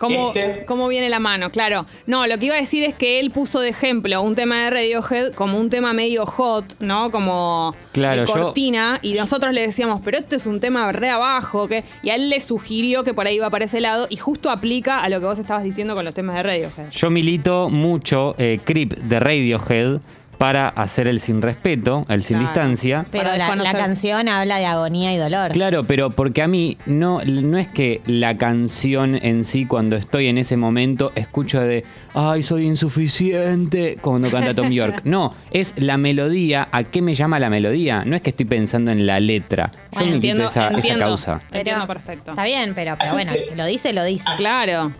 ¿Cómo, 0.00 0.32
este, 0.34 0.64
¿Cómo 0.64 0.88
viene 0.88 1.08
la 1.10 1.20
mano? 1.20 1.50
Claro. 1.52 1.86
No, 2.06 2.26
lo 2.26 2.38
que 2.38 2.46
iba 2.46 2.54
a 2.56 2.58
decir 2.58 2.82
es 2.84 2.94
que 2.94 3.20
él 3.20 3.30
puso 3.30 3.60
de 3.60 3.68
ejemplo 3.68 4.20
un 4.22 4.34
tema 4.34 4.64
de 4.64 4.70
Radiohead 4.70 5.32
como 5.34 5.58
un 5.60 5.68
tema 5.70 5.92
medio 5.92 6.24
hot, 6.26 6.74
¿no? 6.80 7.10
Como 7.10 7.74
Claro, 7.92 8.22
de 8.22 8.26
yo- 8.26 8.32
cortina. 8.32 8.98
Y 9.02 9.12
nosotros 9.12 9.52
le 9.52 9.60
decíamos, 9.60 10.00
pero 10.04 10.16
este 10.18 10.36
es 10.36 10.46
un 10.46 10.58
tema 10.58 10.90
re 10.90 11.10
abajo. 11.10 11.68
que 11.68 11.84
Y 12.02 12.10
a 12.10 12.14
él 12.14 12.30
le 12.30 12.40
sugirió 12.40 13.04
que 13.04 13.12
por 13.14 13.26
ahí 13.26 13.36
iba 13.36 13.50
para 13.50 13.66
ese 13.66 13.80
lado. 13.80 14.06
Y 14.08 14.16
justo 14.16 14.50
aplica 14.50 15.00
a 15.00 15.08
lo 15.10 15.20
que 15.20 15.26
vos 15.26 15.38
estabas 15.38 15.62
diciendo 15.64 15.94
con 15.94 16.04
los 16.04 16.14
temas 16.14 16.34
de 16.36 16.42
Radiohead. 16.44 16.90
Yo 16.90 17.10
milito 17.10 17.68
mucho 17.68 18.34
eh, 18.38 18.58
Creep 18.64 18.94
de 18.96 19.20
Radiohead 19.20 20.00
para 20.40 20.68
hacer 20.70 21.06
el 21.06 21.20
sin 21.20 21.42
respeto, 21.42 22.06
el 22.08 22.22
sin 22.24 22.38
Claro. 22.38 22.46
distancia. 22.50 23.04
Pero 23.12 23.36
la, 23.36 23.72
canción 23.74 24.26
habla 24.26 24.56
de 24.56 24.64
agonía 24.64 25.12
y 25.12 25.18
dolor. 25.18 25.52
Claro, 25.52 25.84
pero 25.84 26.08
porque 26.08 26.40
a 26.40 26.48
mí 26.48 26.78
no, 26.86 27.20
no 27.26 27.58
es 27.58 27.68
que 27.68 28.00
la 28.06 28.38
canción 28.38 29.16
en 29.16 29.44
sí, 29.44 29.66
cuando 29.66 29.96
estoy 29.96 30.28
en 30.28 30.38
ese 30.38 30.56
momento, 30.56 31.12
escucho 31.14 31.60
de, 31.60 31.84
ay, 32.14 32.42
soy 32.42 32.64
insuficiente, 32.64 33.98
cuando 34.00 34.30
canta 34.30 34.54
Tom 34.54 34.70
York. 34.70 35.02
No, 35.10 35.34
es 35.50 35.74
la 35.76 35.98
melodía, 35.98 36.68
¿a 36.72 36.84
qué 36.84 37.02
me 37.02 37.12
llama 37.12 37.38
la 37.38 37.50
melodía? 37.50 38.04
No 38.06 38.16
es 38.16 38.22
que 38.22 38.30
estoy 38.30 38.46
pensando 38.46 38.92
en 38.92 39.06
la 39.06 39.20
letra. 39.20 39.70
Yo 39.74 39.78
Bueno, 39.90 40.06
milito 40.12 40.14
entiendo, 40.16 40.46
esa, 40.46 40.68
esa 40.68 40.76
entiendo. 40.76 41.04
causa. 41.04 41.42
Entiendo 41.52 41.86
perfecto. 41.86 42.30
Está 42.30 42.44
bien, 42.44 42.72
pero, 42.74 42.96
pero 42.98 43.12
bueno, 43.12 43.32
lo 43.56 43.66
dice, 43.66 43.92
lo 43.92 44.04
dice. 44.04 44.30
Claro. 44.38 44.94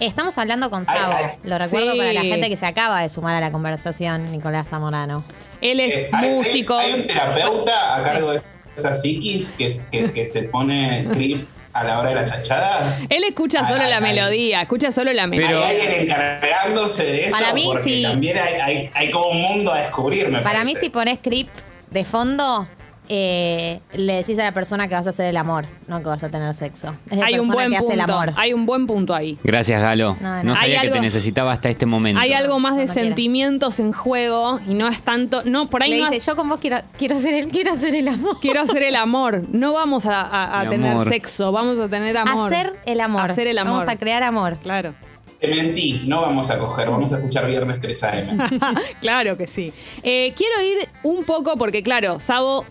Estamos 0.00 0.36
hablando 0.38 0.70
con 0.70 0.84
Ay, 0.88 0.98
Sabo. 0.98 1.14
ay. 1.16 1.24
Lo 1.44 1.58
recuerdo 1.58 1.92
Sí. 1.92 1.98
para 1.98 2.12
la 2.12 2.22
gente 2.22 2.48
que 2.48 2.56
se 2.56 2.66
acaba 2.66 3.02
de 3.02 3.08
sumar 3.08 3.34
a 3.36 3.40
la 3.40 3.52
conversación, 3.52 4.32
Nicolás 4.32 4.68
Zamorano. 4.68 5.24
Él 5.60 5.80
es 5.80 5.94
Eh, 5.94 6.10
hay- 6.12 6.28
hay- 6.28 6.34
músico. 6.34 6.76
Hay, 6.76 6.92
un 6.94 7.06
terapeuta 7.06 7.96
a 7.96 8.02
cargo 8.02 8.32
de 8.32 8.42
esa 8.76 8.94
psiquis 8.94 9.50
que, 9.56 9.70
que, 9.90 10.12
que 10.12 10.26
se 10.26 10.44
pone 10.44 11.06
creep 11.12 11.46
a 11.72 11.84
la 11.84 11.98
hora 12.00 12.10
de 12.10 12.16
la 12.16 12.24
chachada. 12.28 12.98
Él 13.08 13.24
escucha 13.24 13.60
Ay, 13.60 13.66
solo 13.72 13.82
ay, 13.84 13.90
la 13.90 13.96
ay. 13.96 14.02
melodía, 14.02 14.62
escucha 14.62 14.92
solo 14.92 15.12
la 15.12 15.26
melodía. 15.26 15.48
Pero- 15.56 15.64
hay 15.64 15.80
alguien 15.80 16.02
encargándose 16.02 17.04
de 17.04 17.20
eso 17.28 17.38
Para 17.38 17.52
mí, 17.54 17.62
porque 17.64 17.82
sí. 17.82 18.02
también 18.02 18.36
hay, 18.38 18.54
hay, 18.60 18.90
hay 18.94 19.10
como 19.10 19.28
un 19.28 19.40
mundo 19.42 19.72
a 19.72 19.78
descubrir, 19.78 20.28
me 20.28 20.40
Para 20.40 20.60
mí, 20.60 20.72
parece. 20.72 20.80
si 20.80 20.90
pones 20.90 21.18
creep 21.22 21.48
de 21.90 22.04
fondo, 22.04 22.68
eh, 23.08 23.80
le 23.92 24.14
decís 24.14 24.38
a 24.38 24.44
la 24.44 24.52
persona 24.52 24.88
que 24.88 24.94
vas 24.94 25.06
a 25.06 25.10
hacer 25.10 25.26
el 25.26 25.36
amor, 25.36 25.66
no 25.88 25.98
que 25.98 26.06
vas 26.06 26.22
a 26.22 26.30
tener 26.30 26.52
sexo. 26.54 26.94
Es 27.10 27.18
la 27.18 27.26
Hay 27.26 27.38
un 27.38 27.48
buen 27.48 27.70
que 27.70 27.76
hace 27.76 27.92
el 27.92 27.98
punto. 27.98 28.12
amor. 28.14 28.34
Hay 28.36 28.52
un 28.54 28.64
buen 28.66 28.86
punto 28.86 29.14
ahí. 29.14 29.38
Gracias, 29.44 29.80
Galo. 29.82 30.16
No, 30.20 30.36
No, 30.36 30.42
no. 30.44 30.56
sabía 30.56 30.80
Hay 30.80 30.86
que 30.86 30.92
te 30.92 30.98
algo- 30.98 31.02
necesitaba 31.04 31.52
hasta 31.52 31.68
este 31.68 31.84
momento. 31.86 32.20
Hay 32.20 32.32
algo 32.32 32.58
más 32.60 32.76
de 32.76 32.88
sentimientos 32.88 33.78
en 33.80 33.92
juego 33.92 34.58
y 34.66 34.74
no 34.74 34.88
es 34.88 35.02
tanto. 35.02 35.42
No, 35.44 35.68
por 35.68 35.82
ahí 35.82 35.90
Le 35.90 36.00
no 36.00 36.10
dice, 36.10 36.24
yo 36.26 36.34
con 36.36 36.48
vos 36.48 36.58
quiero, 36.60 36.78
quiero, 36.96 37.16
hacer 37.16 37.34
el, 37.34 37.48
quiero 37.48 37.72
hacer 37.72 37.94
el 37.94 38.08
amor. 38.08 38.38
quiero 38.40 38.60
hacer 38.62 38.82
el 38.82 38.96
amor. 38.96 39.44
No 39.52 39.72
vamos 39.74 40.06
a, 40.06 40.22
a- 40.22 40.60
a 40.60 40.64
Mi 40.64 40.70
tener 40.70 40.92
amor. 40.92 41.08
sexo, 41.08 41.52
vamos 41.52 41.78
a 41.78 41.88
tener 41.88 42.16
amor. 42.16 42.52
Hacer 42.52 42.72
el 42.86 43.00
amor. 43.00 43.30
Hacer 43.30 43.46
el 43.48 43.58
amor. 43.58 43.72
Vamos 43.74 43.88
a 43.88 43.96
crear 43.98 44.22
amor. 44.22 44.58
Claro. 44.62 44.94
Te 45.40 45.48
mentí, 45.54 46.04
no 46.06 46.22
vamos 46.22 46.50
a 46.50 46.58
coger, 46.58 46.88
vamos 46.88 47.12
a 47.12 47.16
escuchar 47.16 47.46
Viernes 47.46 47.78
3 47.78 48.02
AM. 48.04 48.38
claro 49.02 49.36
que 49.36 49.46
sí. 49.46 49.74
Eh, 50.02 50.32
quiero 50.34 50.62
ir 50.62 50.88
un 51.02 51.24
poco 51.24 51.58
porque, 51.58 51.82
claro, 51.82 52.18
Sabo 52.18 52.64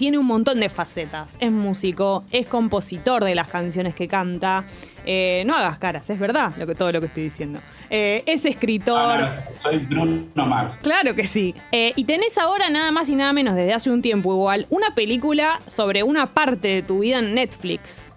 tiene 0.00 0.16
un 0.16 0.24
montón 0.24 0.60
de 0.60 0.70
facetas. 0.70 1.36
Es 1.40 1.52
músico, 1.52 2.24
es 2.32 2.46
compositor 2.46 3.22
de 3.22 3.34
las 3.34 3.48
canciones 3.48 3.94
que 3.94 4.08
canta. 4.08 4.64
Eh, 5.04 5.42
no 5.44 5.54
hagas 5.54 5.78
caras, 5.78 6.08
es 6.08 6.18
verdad 6.18 6.54
lo 6.56 6.66
que, 6.66 6.74
todo 6.74 6.90
lo 6.90 7.00
que 7.00 7.08
estoy 7.08 7.24
diciendo. 7.24 7.60
Eh, 7.90 8.22
es 8.24 8.46
escritor. 8.46 8.96
Ah, 8.96 9.30
soy 9.54 9.76
Bruno 9.76 10.46
Mars. 10.46 10.80
Claro 10.82 11.14
que 11.14 11.26
sí. 11.26 11.54
Eh, 11.70 11.92
y 11.96 12.04
tenés 12.04 12.38
ahora 12.38 12.70
nada 12.70 12.90
más 12.92 13.10
y 13.10 13.14
nada 13.14 13.34
menos 13.34 13.54
desde 13.54 13.74
hace 13.74 13.90
un 13.90 14.00
tiempo 14.00 14.32
igual 14.32 14.66
una 14.70 14.94
película 14.94 15.60
sobre 15.66 16.02
una 16.02 16.32
parte 16.32 16.68
de 16.68 16.80
tu 16.80 17.00
vida 17.00 17.18
en 17.18 17.34
Netflix. 17.34 18.10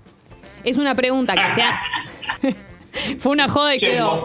Es 0.63 0.77
una 0.77 0.95
pregunta 0.95 1.35
que 1.35 1.53
te 1.53 1.63
ha... 1.63 1.81
Fue 3.19 3.33
una 3.33 3.49
joda 3.49 3.75
y 3.75 3.79
quedó. 3.79 4.15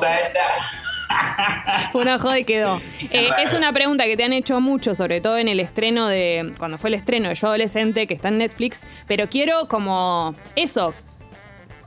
Fue 1.93 2.03
una 2.03 2.19
joda 2.19 2.39
y 2.39 2.45
quedó. 2.45 2.77
Eh, 3.11 3.29
es 3.45 3.55
una 3.55 3.73
pregunta 3.73 4.05
que 4.05 4.17
te 4.17 4.25
han 4.25 4.33
hecho 4.33 4.61
mucho, 4.61 4.95
sobre 4.95 5.21
todo 5.21 5.39
en 5.39 5.49
el 5.49 5.61
estreno 5.61 6.09
de. 6.09 6.53
Cuando 6.59 6.79
fue 6.79 6.89
el 6.89 6.95
estreno 6.95 7.29
de 7.29 7.35
Yo 7.35 7.47
Adolescente, 7.49 8.07
que 8.07 8.15
está 8.15 8.29
en 8.29 8.39
Netflix. 8.39 8.83
Pero 9.07 9.29
quiero 9.29 9.69
como. 9.69 10.35
Eso. 10.57 10.95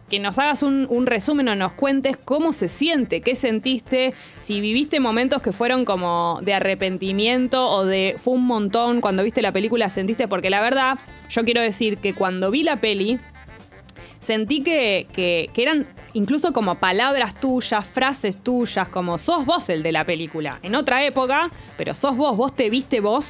Que 0.10 0.20
nos 0.20 0.38
hagas 0.40 0.62
un, 0.62 0.88
un 0.90 1.06
resumen 1.08 1.48
o 1.48 1.56
nos 1.56 1.72
cuentes 1.72 2.18
cómo 2.18 2.52
se 2.52 2.68
siente, 2.68 3.22
qué 3.22 3.34
sentiste, 3.34 4.14
si 4.42 4.60
viviste 4.60 5.00
momentos 5.00 5.42
que 5.42 5.54
fueron 5.54 5.86
como 5.86 6.40
de 6.42 6.54
arrepentimiento 6.54 7.70
o 7.70 7.86
de 7.86 8.18
fue 8.22 8.34
un 8.34 8.46
montón 8.46 9.00
cuando 9.00 9.24
viste 9.24 9.42
la 9.42 9.54
película, 9.54 9.90
sentiste, 9.90 10.28
porque 10.28 10.50
la 10.50 10.60
verdad, 10.60 11.00
yo 11.30 11.46
quiero 11.46 11.62
decir 11.62 11.98
que 12.00 12.14
cuando 12.14 12.52
vi 12.52 12.64
la 12.64 12.82
peli, 12.82 13.22
sentí 14.20 14.62
que, 14.64 15.08
que- 15.14 15.50
que 15.54 15.64
eran 15.64 15.88
incluso 16.14 16.54
como 16.54 16.80
palabras 16.80 17.40
tuyas, 17.40 17.86
frases 17.86 18.42
tuyas, 18.42 18.88
como 18.88 19.18
sos 19.18 19.46
vos 19.46 19.70
el 19.70 19.84
de 19.84 19.92
la 19.92 20.06
película. 20.06 20.60
En 20.64 20.76
otra 20.76 21.04
época, 21.06 21.52
pero 21.78 21.94
sos 21.96 22.16
vos, 22.16 22.36
vos 22.36 22.56
te 22.56 22.70
viste 22.70 23.00
vos. 23.00 23.28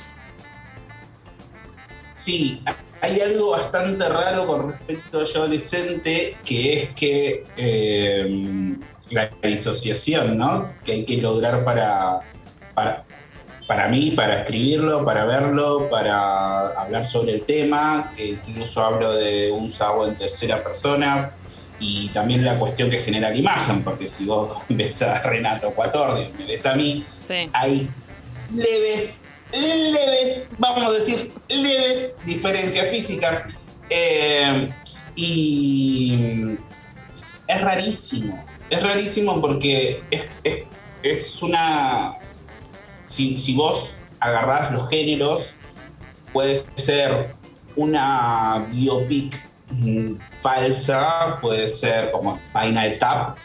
Sí, 2.11 2.63
hay 3.01 3.19
algo 3.21 3.51
bastante 3.51 4.07
raro 4.07 4.45
con 4.45 4.71
respecto 4.71 5.21
a 5.21 5.23
yo 5.23 5.39
adolescente, 5.39 6.37
que 6.43 6.73
es 6.73 6.89
que 6.89 7.45
eh, 7.57 8.77
la 9.11 9.31
disociación, 9.41 10.37
¿no? 10.37 10.73
Que 10.83 10.93
hay 10.93 11.05
que 11.05 11.17
lograr 11.17 11.63
para, 11.63 12.19
para, 12.75 13.05
para 13.67 13.87
mí, 13.87 14.11
para 14.11 14.35
escribirlo, 14.35 15.03
para 15.05 15.25
verlo, 15.25 15.89
para 15.89 16.67
hablar 16.67 17.05
sobre 17.05 17.33
el 17.33 17.45
tema, 17.45 18.11
que 18.15 18.29
incluso 18.29 18.83
hablo 18.83 19.11
de 19.13 19.51
un 19.51 19.67
Sabo 19.69 20.05
en 20.05 20.17
tercera 20.17 20.63
persona, 20.63 21.33
y 21.81 22.07
también 22.09 22.45
la 22.45 22.57
cuestión 22.59 22.89
que 22.89 22.97
genera 22.99 23.29
la 23.31 23.35
imagen, 23.35 23.83
porque 23.83 24.07
si 24.07 24.23
vos 24.25 24.57
ves 24.69 25.01
a 25.01 25.19
Renato 25.23 25.73
Cuatordio 25.73 26.23
y 26.29 26.31
me 26.37 26.45
ves 26.45 26.65
a 26.65 26.75
mí, 26.75 27.03
Sí. 27.27 27.49
hay 27.53 27.89
leves, 28.55 29.29
leves, 29.51 30.49
vamos 30.59 30.85
a 30.85 30.91
decir, 30.91 31.33
leves 31.49 32.19
diferencias 32.25 32.87
físicas. 32.89 33.43
Eh, 33.89 34.69
y 35.15 36.57
es 37.47 37.61
rarísimo, 37.61 38.45
es 38.69 38.81
rarísimo 38.83 39.41
porque 39.41 40.01
es, 40.11 40.27
es- 40.43 40.63
es 41.03 41.41
una... 41.41 42.15
Si, 43.03 43.37
si 43.39 43.55
vos 43.55 43.97
agarrás 44.19 44.71
los 44.71 44.87
géneros, 44.89 45.55
puede 46.31 46.55
ser 46.75 47.35
una 47.75 48.67
biopic 48.71 49.33
falsa, 50.39 51.39
puede 51.41 51.67
ser 51.69 52.11
como 52.11 52.35
Spinal 52.37 52.97
Tap, 52.97 53.37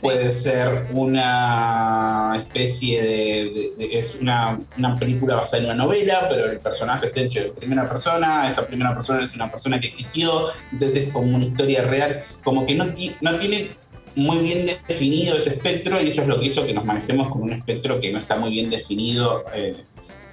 puede 0.00 0.30
ser 0.30 0.86
una 0.92 2.34
especie 2.38 3.02
de, 3.02 3.50
de- 3.50 3.70
de- 3.78 3.98
es 3.98 4.16
una, 4.20 4.58
una 4.78 4.98
película 4.98 5.36
basada 5.36 5.58
en 5.62 5.64
una 5.66 5.74
novela, 5.84 6.26
pero 6.30 6.46
el 6.50 6.60
personaje 6.60 7.06
está 7.06 7.20
hecho 7.20 7.40
de 7.40 7.50
primera 7.50 7.88
persona, 7.88 8.46
esa 8.48 8.66
primera 8.66 8.94
persona 8.94 9.22
es 9.22 9.34
una 9.34 9.50
persona 9.50 9.78
que 9.78 9.88
existió, 9.88 10.44
entonces 10.72 11.06
es 11.06 11.12
como 11.12 11.34
una 11.36 11.44
historia 11.44 11.82
real, 11.82 12.18
como 12.42 12.64
que 12.64 12.74
no, 12.74 12.92
ti- 12.94 13.14
no 13.20 13.36
tiene 13.36 13.72
muy 14.16 14.38
bien 14.38 14.66
definido 14.88 15.36
ese 15.36 15.50
espectro 15.50 16.00
y 16.00 16.08
eso 16.08 16.22
es 16.22 16.28
lo 16.28 16.40
que 16.40 16.46
hizo 16.46 16.66
que 16.66 16.72
nos 16.74 16.84
manejemos 16.84 17.28
con 17.28 17.42
un 17.42 17.52
espectro 17.52 18.00
que 18.00 18.10
no 18.10 18.18
está 18.18 18.36
muy 18.36 18.50
bien 18.50 18.68
definido 18.70 19.44
eh, 19.54 19.84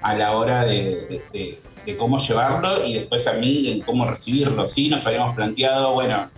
a 0.02 0.16
la 0.16 0.32
hora 0.32 0.64
de, 0.66 1.22
de- 1.34 1.62
de- 1.88 1.98
cómo 1.98 2.18
llevarlo 2.20 2.70
y 2.86 2.94
después 2.94 3.26
a 3.28 3.34
mí 3.34 3.70
en 3.70 3.82
cómo 3.82 4.06
recibirlo. 4.06 4.68
Sí, 4.68 4.90
nos 4.90 5.06
habíamos 5.06 5.34
planteado, 5.34 5.94
bueno, 5.94 6.30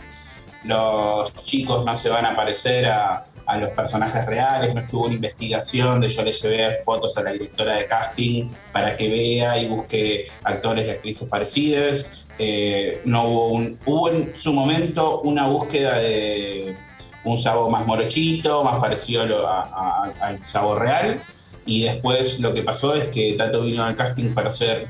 los 0.66 1.34
chicos 1.44 1.86
no 1.86 1.96
se 1.96 2.10
van 2.10 2.26
a 2.26 2.36
parecer 2.36 2.86
a, 2.88 3.26
a 3.46 3.58
los 3.58 3.70
personajes 3.72 4.26
reales, 4.26 4.74
no 4.76 4.82
estuvo 4.82 5.06
una 5.06 5.16
investigación 5.16 6.02
de 6.02 6.08
yo 6.10 6.24
le 6.24 6.32
llevé 6.32 6.78
fotos 6.84 7.18
a 7.18 7.24
la 7.24 7.32
directora 7.32 7.76
de 7.78 7.86
casting 7.88 8.50
para 8.74 8.96
que 8.96 9.10
vea 9.10 9.58
y 9.62 9.68
busque 9.68 10.26
actores 10.44 10.86
y 10.86 10.90
actrices 10.92 11.28
parecidas. 11.28 12.28
Eh, 12.38 13.02
no 13.06 13.24
hubo, 13.28 13.48
un, 13.50 13.80
hubo 13.86 14.10
en 14.12 14.36
su 14.36 14.54
momento 14.54 15.22
una 15.22 15.48
búsqueda 15.48 15.98
de 15.98 16.78
un 17.24 17.38
sabor 17.38 17.70
más 17.72 17.86
morochito, 17.86 18.64
más 18.64 18.76
parecido 18.80 19.48
a- 19.48 19.62
a- 19.64 20.14
al 20.28 20.44
sabor 20.44 20.80
real. 20.82 21.24
Y 21.66 21.84
después 21.84 22.40
lo 22.40 22.54
que 22.54 22.64
pasó 22.64 22.94
es 22.96 23.06
que 23.06 23.34
Tato 23.34 23.62
vino 23.62 23.84
al 23.84 23.96
casting 23.96 24.34
para 24.34 24.50
ser 24.50 24.88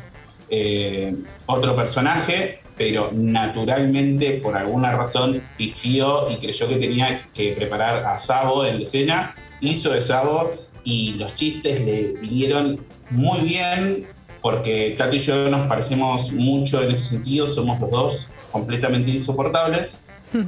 eh, 0.50 1.16
otro 1.46 1.76
personaje, 1.76 2.62
pero 2.78 3.12
naturalmente, 3.14 4.34
por 4.42 4.56
alguna 4.56 4.92
razón, 4.94 5.44
pifió 5.58 6.28
y 6.32 6.36
creyó 6.38 6.68
que 6.68 6.76
tenía 6.78 7.28
que 7.34 7.52
preparar 7.54 8.04
a 8.06 8.18
Sabo 8.18 8.66
en 8.66 8.78
la 8.78 8.82
escena. 8.84 9.34
Hizo 9.62 9.92
de 9.92 10.02
Sabo 10.02 10.52
y 10.84 11.14
los 11.16 11.36
chistes 11.36 11.82
le 11.82 12.14
vinieron 12.22 12.86
muy 13.10 13.40
bien, 13.42 14.08
porque 14.42 14.96
Tato 14.98 15.16
y 15.16 15.20
yo 15.20 15.50
nos 15.50 15.68
parecemos 15.68 16.32
mucho 16.32 16.82
en 16.82 16.92
ese 16.92 17.04
sentido, 17.04 17.46
somos 17.48 17.80
los 17.82 17.92
dos 17.92 18.30
completamente 18.52 19.12
insoportables. 19.12 20.00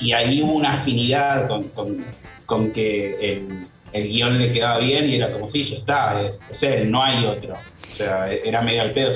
Y 0.00 0.12
ahí 0.12 0.42
hubo 0.42 0.52
una 0.52 0.70
afinidad 0.72 1.48
con, 1.48 1.64
con- 1.70 2.04
con 2.46 2.70
que 2.70 3.16
el, 3.32 3.66
el 3.92 4.08
guion 4.08 4.38
le 4.38 4.52
quedaba 4.52 4.78
bien 4.78 5.08
y 5.10 5.16
era 5.16 5.32
como, 5.32 5.48
sí, 5.48 5.60
ya 5.64 5.74
está, 5.74 6.22
es, 6.22 6.46
es 6.48 6.62
él, 6.62 6.88
no 6.88 7.02
hay 7.02 7.24
otro. 7.24 7.56
Sea, 7.98 8.30
era 8.32 8.62
medio 8.62 8.82
al 8.82 8.92
pedo. 8.92 9.10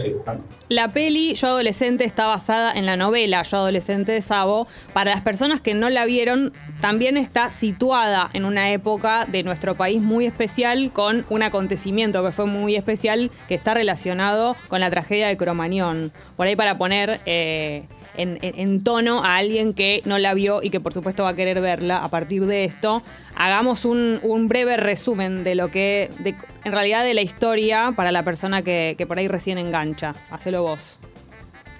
La 0.68 0.88
peli 0.88 1.34
Yo 1.34 1.46
Adolescente 1.46 2.04
está 2.04 2.26
basada 2.26 2.72
en 2.72 2.84
la 2.84 2.96
novela 2.96 3.42
Yo 3.42 3.58
Adolescente 3.58 4.10
de 4.10 4.20
Sabo. 4.20 4.66
Para 4.92 5.12
las 5.12 5.20
personas 5.20 5.60
que 5.60 5.74
no 5.74 5.88
la 5.88 6.04
vieron, 6.04 6.52
también 6.80 7.16
está 7.16 7.52
situada 7.52 8.28
en 8.32 8.44
una 8.44 8.72
época 8.72 9.24
de 9.26 9.44
nuestro 9.44 9.76
país 9.76 10.02
muy 10.02 10.26
especial 10.26 10.92
con 10.92 11.24
un 11.30 11.44
acontecimiento 11.44 12.24
que 12.24 12.32
fue 12.32 12.46
muy 12.46 12.74
especial 12.74 13.30
que 13.46 13.54
está 13.54 13.72
relacionado 13.74 14.56
con 14.66 14.80
la 14.80 14.90
tragedia 14.90 15.28
de 15.28 15.36
Cromañón. 15.36 16.10
Por 16.36 16.48
ahí 16.48 16.56
para 16.56 16.76
poner 16.76 17.20
eh, 17.24 17.86
en, 18.16 18.84
tono 18.84 19.24
a 19.24 19.36
alguien 19.36 19.74
que 19.74 20.02
no 20.04 20.18
la 20.18 20.34
vio 20.34 20.62
y 20.62 20.70
que 20.70 20.80
por 20.80 20.92
supuesto 20.92 21.22
va 21.22 21.30
a 21.30 21.34
querer 21.34 21.60
verla 21.60 21.98
a 22.04 22.08
partir 22.08 22.46
de 22.46 22.64
esto. 22.64 23.02
Hagamos 23.34 23.84
un, 23.84 24.20
breve 24.48 24.76
resumen 24.76 25.44
de 25.44 25.54
lo 25.54 25.70
que, 25.70 26.10
de- 26.18 26.34
en 26.64 26.72
realidad 26.72 27.04
de 27.04 27.14
la 27.14 27.22
historia 27.22 27.92
para 27.96 28.12
la 28.12 28.22
persona 28.22 28.62
que, 28.62 29.02
por 29.06 29.18
ahí 29.18 29.28
recién 29.28 29.58
engancha. 29.58 30.14
Hacelo 30.30 30.62
vos. 30.62 30.98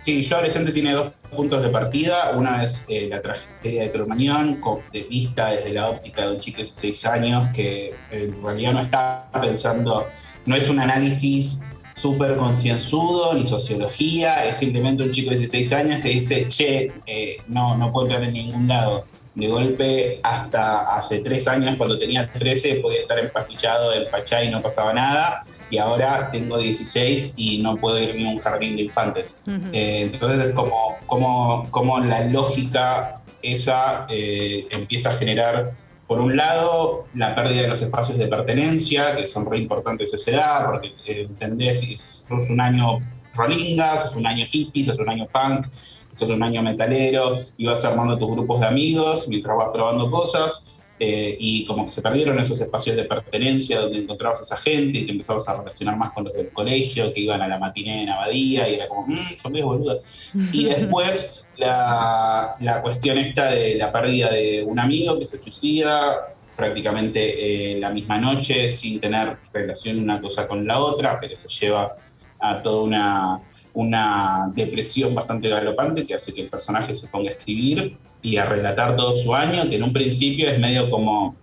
Sí, 0.00 0.20
yo 0.22 0.36
adolescente 0.36 0.72
tiene 0.72 0.92
dos 0.92 1.12
puntos 1.30 1.62
de 1.62 1.68
partida. 1.68 2.32
Una 2.36 2.64
es 2.64 2.86
eh, 2.88 3.06
la 3.08 3.20
tragedia 3.20 3.82
de 3.82 3.90
Cromañón, 3.92 4.60
de 4.92 5.02
vista 5.04 5.50
desde 5.50 5.72
la 5.72 5.88
óptica 5.88 6.22
de 6.26 6.32
un 6.32 6.38
chico 6.38 6.56
de 6.58 6.64
16 6.64 7.06
años 7.06 7.48
que 7.54 7.94
en 8.10 8.42
realidad 8.42 8.72
no 8.72 8.80
está 8.80 9.30
pensando, 9.40 10.04
no 10.44 10.56
es 10.56 10.68
un 10.68 10.80
análisis 10.80 11.64
súper 11.94 12.36
concienzudo 12.36 13.34
ni 13.34 13.46
sociología, 13.46 14.44
es 14.44 14.56
simplemente 14.56 15.02
un 15.02 15.10
chico 15.10 15.30
de 15.30 15.38
16 15.38 15.72
años 15.72 16.00
que 16.00 16.08
dice, 16.08 16.46
che, 16.48 16.92
eh, 17.06 17.36
no, 17.48 17.76
no 17.76 17.92
puedo 17.92 18.06
entrar 18.06 18.24
en 18.24 18.32
ningún 18.32 18.68
lado. 18.68 19.04
De 19.34 19.48
golpe, 19.48 20.20
hasta 20.22 20.94
hace 20.94 21.20
tres 21.20 21.48
años, 21.48 21.76
cuando 21.76 21.98
tenía 21.98 22.30
13, 22.30 22.80
podía 22.82 23.00
estar 23.00 23.18
empastillado 23.18 23.94
en 23.94 24.10
Pachá 24.10 24.44
y 24.44 24.50
no 24.50 24.60
pasaba 24.60 24.92
nada. 24.92 25.38
Y 25.70 25.78
ahora 25.78 26.28
tengo 26.30 26.58
16 26.58 27.34
y 27.38 27.58
no 27.62 27.76
puedo 27.76 27.98
ir 27.98 28.14
ni 28.14 28.26
a 28.26 28.30
un 28.30 28.36
jardín 28.36 28.76
de 28.76 28.82
infantes. 28.82 29.46
Eh, 29.72 30.02
entonces, 30.02 30.48
es 30.48 30.52
como, 30.52 30.98
como, 31.06 31.66
como 31.70 31.98
la 32.00 32.26
lógica 32.26 33.22
esa 33.42 34.06
eh, 34.08 34.66
empieza 34.70 35.08
a 35.08 35.12
generar, 35.12 35.72
por 36.12 36.20
un 36.20 36.36
lado, 36.36 37.06
la 37.14 37.34
pérdida 37.34 37.62
de 37.62 37.68
los 37.68 37.80
espacios 37.80 38.18
de 38.18 38.28
pertenencia, 38.28 39.16
que 39.16 39.24
son 39.24 39.50
re 39.50 39.58
importantes 39.58 40.12
a 40.12 40.16
esa 40.16 40.30
edad, 40.30 40.66
porque 40.66 40.88
eh, 41.06 41.22
entendés 41.22 41.86
que 41.86 41.96
sos 41.96 42.50
un 42.50 42.60
año 42.60 42.98
rolinga, 43.32 43.96
sos 43.96 44.16
un 44.16 44.26
año 44.26 44.44
hippie, 44.52 44.84
sos 44.84 44.98
un 44.98 45.08
año 45.08 45.26
punk, 45.32 45.72
sos 45.72 46.28
un 46.28 46.42
año 46.42 46.62
metalero, 46.62 47.40
y 47.56 47.64
vas 47.64 47.82
armando 47.86 48.18
tus 48.18 48.30
grupos 48.30 48.60
de 48.60 48.66
amigos 48.66 49.26
mientras 49.26 49.56
vas 49.56 49.68
probando 49.72 50.10
cosas. 50.10 50.86
Eh, 51.04 51.36
y 51.40 51.64
como 51.64 51.84
que 51.84 51.90
se 51.90 52.00
perdieron 52.00 52.38
esos 52.38 52.60
espacios 52.60 52.94
de 52.94 53.02
pertenencia 53.02 53.80
donde 53.80 53.98
encontrabas 53.98 54.38
a 54.38 54.42
esa 54.44 54.56
gente 54.56 55.00
y 55.00 55.02
te 55.04 55.10
empezabas 55.10 55.48
a 55.48 55.58
relacionar 55.58 55.96
más 55.96 56.12
con 56.12 56.22
los 56.22 56.32
del 56.32 56.52
colegio 56.52 57.12
que 57.12 57.18
iban 57.18 57.42
a 57.42 57.48
la 57.48 57.58
matiné 57.58 58.04
en 58.04 58.10
Abadía 58.10 58.68
y 58.68 58.74
era 58.76 58.86
como, 58.86 59.08
mmm, 59.08 59.36
son 59.36 59.50
medio 59.50 59.66
boludas. 59.66 60.32
Y 60.52 60.64
después 60.66 61.44
la, 61.56 62.54
la 62.60 62.82
cuestión 62.82 63.18
esta 63.18 63.50
de 63.50 63.74
la 63.74 63.90
pérdida 63.90 64.30
de 64.30 64.62
un 64.62 64.78
amigo 64.78 65.18
que 65.18 65.26
se 65.26 65.40
suicida 65.40 66.36
prácticamente 66.56 67.72
eh, 67.74 67.80
la 67.80 67.90
misma 67.90 68.18
noche 68.18 68.70
sin 68.70 69.00
tener 69.00 69.38
relación 69.52 69.98
una 69.98 70.20
cosa 70.20 70.46
con 70.46 70.64
la 70.68 70.78
otra, 70.78 71.18
pero 71.18 71.34
se 71.34 71.48
lleva 71.48 71.96
a 72.38 72.62
toda 72.62 72.80
una, 72.80 73.40
una 73.74 74.52
depresión 74.54 75.16
bastante 75.16 75.48
galopante 75.48 76.06
que 76.06 76.14
hace 76.14 76.32
que 76.32 76.42
el 76.42 76.48
personaje 76.48 76.94
se 76.94 77.08
ponga 77.08 77.28
a 77.28 77.32
escribir 77.32 77.98
y 78.22 78.36
a 78.36 78.44
relatar 78.44 78.94
todo 78.96 79.14
su 79.14 79.34
año, 79.34 79.68
que 79.68 79.76
en 79.76 79.82
un 79.82 79.92
principio 79.92 80.48
es 80.48 80.58
medio 80.58 80.88
como... 80.90 81.36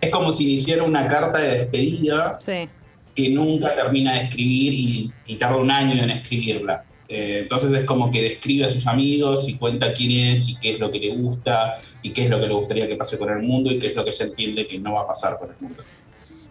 Es 0.00 0.10
como 0.10 0.32
si 0.32 0.44
iniciara 0.44 0.84
una 0.84 1.08
carta 1.08 1.40
de 1.40 1.48
despedida 1.58 2.38
Sí. 2.40 2.68
que 3.14 3.30
nunca 3.30 3.74
termina 3.74 4.12
de 4.12 4.20
escribir 4.20 4.72
y, 4.72 5.12
y 5.26 5.34
tarda 5.34 5.56
un 5.56 5.70
año 5.70 5.92
en 6.02 6.10
escribirla. 6.10 6.84
Eh, 7.08 7.40
entonces 7.42 7.72
es 7.72 7.84
como 7.84 8.10
que 8.10 8.22
describe 8.22 8.66
a 8.66 8.68
sus 8.68 8.86
amigos 8.86 9.48
y 9.48 9.54
cuenta 9.54 9.92
quién 9.92 10.10
es 10.34 10.48
y 10.50 10.56
qué 10.56 10.72
es 10.72 10.78
lo 10.78 10.90
que 10.90 11.00
le 11.00 11.16
gusta 11.16 11.72
y 12.02 12.10
qué 12.10 12.24
es 12.24 12.30
lo 12.30 12.38
que 12.38 12.46
le 12.46 12.54
gustaría 12.54 12.86
que 12.86 12.96
pase 12.96 13.18
con 13.18 13.30
el 13.30 13.40
mundo 13.42 13.72
y 13.72 13.78
qué 13.78 13.86
es 13.88 13.96
lo 13.96 14.04
que 14.04 14.12
se 14.12 14.24
entiende 14.24 14.66
que 14.66 14.78
no 14.78 14.92
va 14.92 15.00
a 15.00 15.06
pasar 15.08 15.36
con 15.38 15.50
el 15.50 15.56
mundo. 15.58 15.82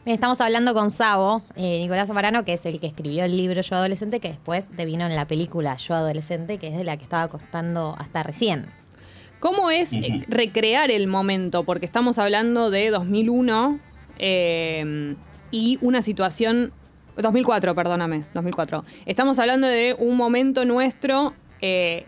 Estamos 0.06 0.42
hablando 0.42 0.74
con 0.74 0.90
Sabo, 0.90 1.42
eh, 1.56 1.80
Nicolás 1.80 2.08
Zamorano, 2.08 2.44
que 2.44 2.54
es 2.54 2.66
el 2.66 2.80
que 2.80 2.88
escribió 2.88 3.24
el 3.26 3.36
libro 3.38 3.62
Yo 3.62 3.76
Adolescente, 3.76 4.20
que 4.20 4.30
después 4.30 4.76
devino 4.76 5.06
en 5.06 5.16
la 5.16 5.28
película 5.28 5.76
Yo 5.76 5.96
Adolescente, 5.96 6.58
que 6.58 6.68
es 6.68 6.78
de 6.78 6.84
la 6.86 6.98
que 6.98 7.04
estaba 7.04 7.28
costando 7.28 7.94
hasta 8.00 8.24
recién. 8.24 8.68
¿Cómo 9.40 9.70
es 9.70 9.94
eh, 9.94 10.22
recrear 10.28 10.92
el 10.92 11.08
momento? 11.08 11.64
Porque 11.64 11.86
estamos 11.86 12.18
hablando 12.18 12.70
de 12.70 12.90
2001 12.90 13.80
eh, 14.20 15.16
y 15.52 15.78
una 15.82 16.02
situación... 16.02 16.74
2004, 17.18 17.74
perdóname, 17.74 18.26
2004. 18.36 18.86
Estamos 19.08 19.40
hablando 19.40 19.68
de 19.68 19.96
un 19.98 20.18
momento 20.18 20.66
nuestro 20.66 21.34
eh, 21.62 22.06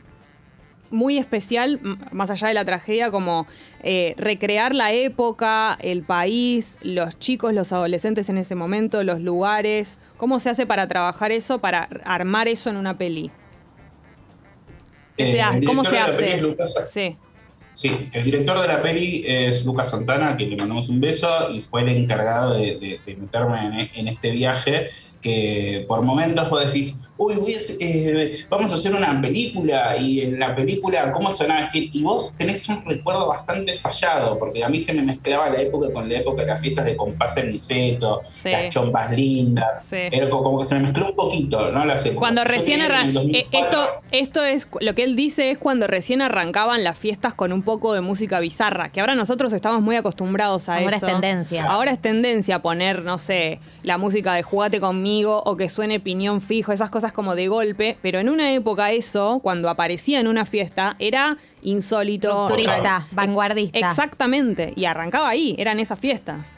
muy 0.91 1.17
especial, 1.17 1.79
más 2.12 2.29
allá 2.29 2.48
de 2.48 2.53
la 2.53 2.65
tragedia, 2.65 3.12
como 3.12 3.48
eh, 3.83 4.15
recrear 4.17 4.74
la 4.74 4.91
época, 4.91 5.77
el 5.81 6.03
país, 6.03 6.79
los 6.81 7.17
chicos, 7.19 7.53
los 7.53 7.71
adolescentes 7.71 8.29
en 8.29 8.38
ese 8.38 8.55
momento, 8.55 9.03
los 9.03 9.21
lugares. 9.21 10.00
¿Cómo 10.17 10.39
se 10.39 10.50
hace 10.50 10.65
para 10.65 10.88
trabajar 10.88 11.31
eso, 11.31 11.59
para 11.59 11.89
armar 12.03 12.48
eso 12.48 12.69
en 12.69 12.77
una 12.77 12.98
peli? 12.98 13.31
¿Qué 15.25 15.31
se 15.31 15.41
hace? 15.41 15.57
el 15.59 15.65
¿Cómo 15.65 15.83
se 15.83 15.97
hace? 15.99 16.41
Lucas- 16.41 16.73
Sí. 16.91 17.15
Sí, 17.73 18.09
el 18.11 18.25
director 18.25 18.59
de 18.59 18.67
la 18.67 18.81
peli 18.81 19.23
es 19.25 19.63
Lucas 19.63 19.89
Santana, 19.91 20.29
a 20.29 20.35
quien 20.35 20.49
le 20.49 20.57
mandamos 20.57 20.89
un 20.89 20.99
beso, 20.99 21.29
y 21.53 21.61
fue 21.61 21.81
el 21.83 21.89
encargado 21.89 22.53
de, 22.55 22.75
de- 22.75 22.99
de 23.05 23.15
meterme 23.15 23.57
en, 23.65 23.89
en 23.93 24.07
este 24.09 24.31
viaje 24.31 24.88
que 25.21 25.85
por 25.88 26.01
momentos 26.01 26.49
vos 26.49 26.65
decís, 26.65 27.09
uy, 27.19 27.35
voy 27.35 27.53
a 27.53 27.57
eh, 27.81 28.31
vamos 28.49 28.71
a 28.71 28.75
hacer 28.75 28.93
una 28.95 29.21
película, 29.21 29.95
y 29.97 30.21
en 30.21 30.39
la 30.39 30.55
película, 30.55 31.11
¿cómo 31.11 31.29
se 31.31 31.45
van 31.45 31.57
a 31.57 31.61
vestir? 31.61 31.89
Y 31.93 32.01
vos 32.01 32.33
tenés 32.38 32.67
un 32.69 32.83
recuerdo 32.85 33.27
bastante 33.27 33.73
fallado, 33.75 34.39
porque 34.39 34.63
a 34.63 34.69
mí 34.69 34.79
se 34.79 34.93
me 34.93 35.03
mezclaba 35.03 35.49
la 35.49 35.61
época 35.61 35.91
con 35.93 36.09
la 36.09 36.15
época 36.15 36.41
de 36.43 36.47
las 36.47 36.61
fiestas 36.61 36.85
de 36.85 36.95
comparsa 36.95 37.41
en 37.41 37.49
Niceto, 37.49 38.21
Sí. 38.23 38.49
las 38.49 38.69
chompas 38.69 39.11
lindas, 39.15 39.85
Sí. 39.88 39.97
era 40.11 40.29
como, 40.29 40.59
que 40.59 40.65
se 40.65 40.75
me 40.75 40.81
mezcló 40.81 41.07
un 41.07 41.15
poquito, 41.15 41.71
¿no? 41.71 41.85
Las 41.85 42.05
épocas. 42.05 42.19
Cuando 42.19 42.41
Yo 42.41 42.47
recién 42.47 42.79
vi 42.79 42.85
en 42.85 42.91
el 42.91 42.91
arran- 42.91 43.13
2004, 43.13 43.39
eh, 43.51 43.65
esto, 43.65 43.89
esto 44.11 44.43
es 44.45 44.67
lo 44.79 44.95
que 44.95 45.03
él 45.03 45.15
dice 45.15 45.51
es 45.51 45.57
cuando 45.57 45.88
recién 45.88 46.21
arrancaban 46.21 46.83
las 46.83 46.97
fiestas 46.97 47.33
con 47.33 47.51
un 47.53 47.63
poco 47.63 47.93
de 47.93 48.01
música 48.01 48.39
bizarra, 48.39 48.91
que 48.91 49.01
ahora 49.01 49.15
nosotros 49.15 49.51
estamos 49.53 49.81
muy 49.81 49.95
acostumbrados 49.97 50.69
a 50.69 50.77
Ahora 50.77 50.95
eso. 50.95 51.05
es 51.07 51.11
tendencia. 51.11 51.65
Ahora 51.65 51.91
es 51.91 52.01
tendencia 52.01 52.61
poner, 52.61 53.03
no 53.03 53.17
sé, 53.17 53.59
la 53.83 53.97
música 53.97 54.33
de 54.33 54.43
Jugate 54.43 54.79
conmigo 54.79 55.41
o 55.45 55.57
que 55.57 55.69
suene 55.69 55.99
piñón 55.99 56.41
fijo, 56.41 56.71
esas 56.71 56.89
cosas 56.89 57.09
como 57.13 57.36
de 57.36 57.48
golpe, 57.48 57.98
pero 58.01 58.20
en 58.20 58.30
una 58.30 58.54
época 58.54 58.92
eso, 58.92 59.39
cuando 59.42 59.70
aparecía 59.70 60.20
en 60.20 60.28
una 60.28 60.46
fiesta, 60.46 60.96
era 61.00 61.38
insólito. 61.62 62.48
Turista, 62.48 63.08
vanguardista. 63.12 63.80
Exactamente, 63.80 64.74
y 64.75 64.86
arrancaba 64.86 65.30
ahí, 65.30 65.56
eran 65.58 65.80
esas 65.80 66.00
fiestas. 66.00 66.58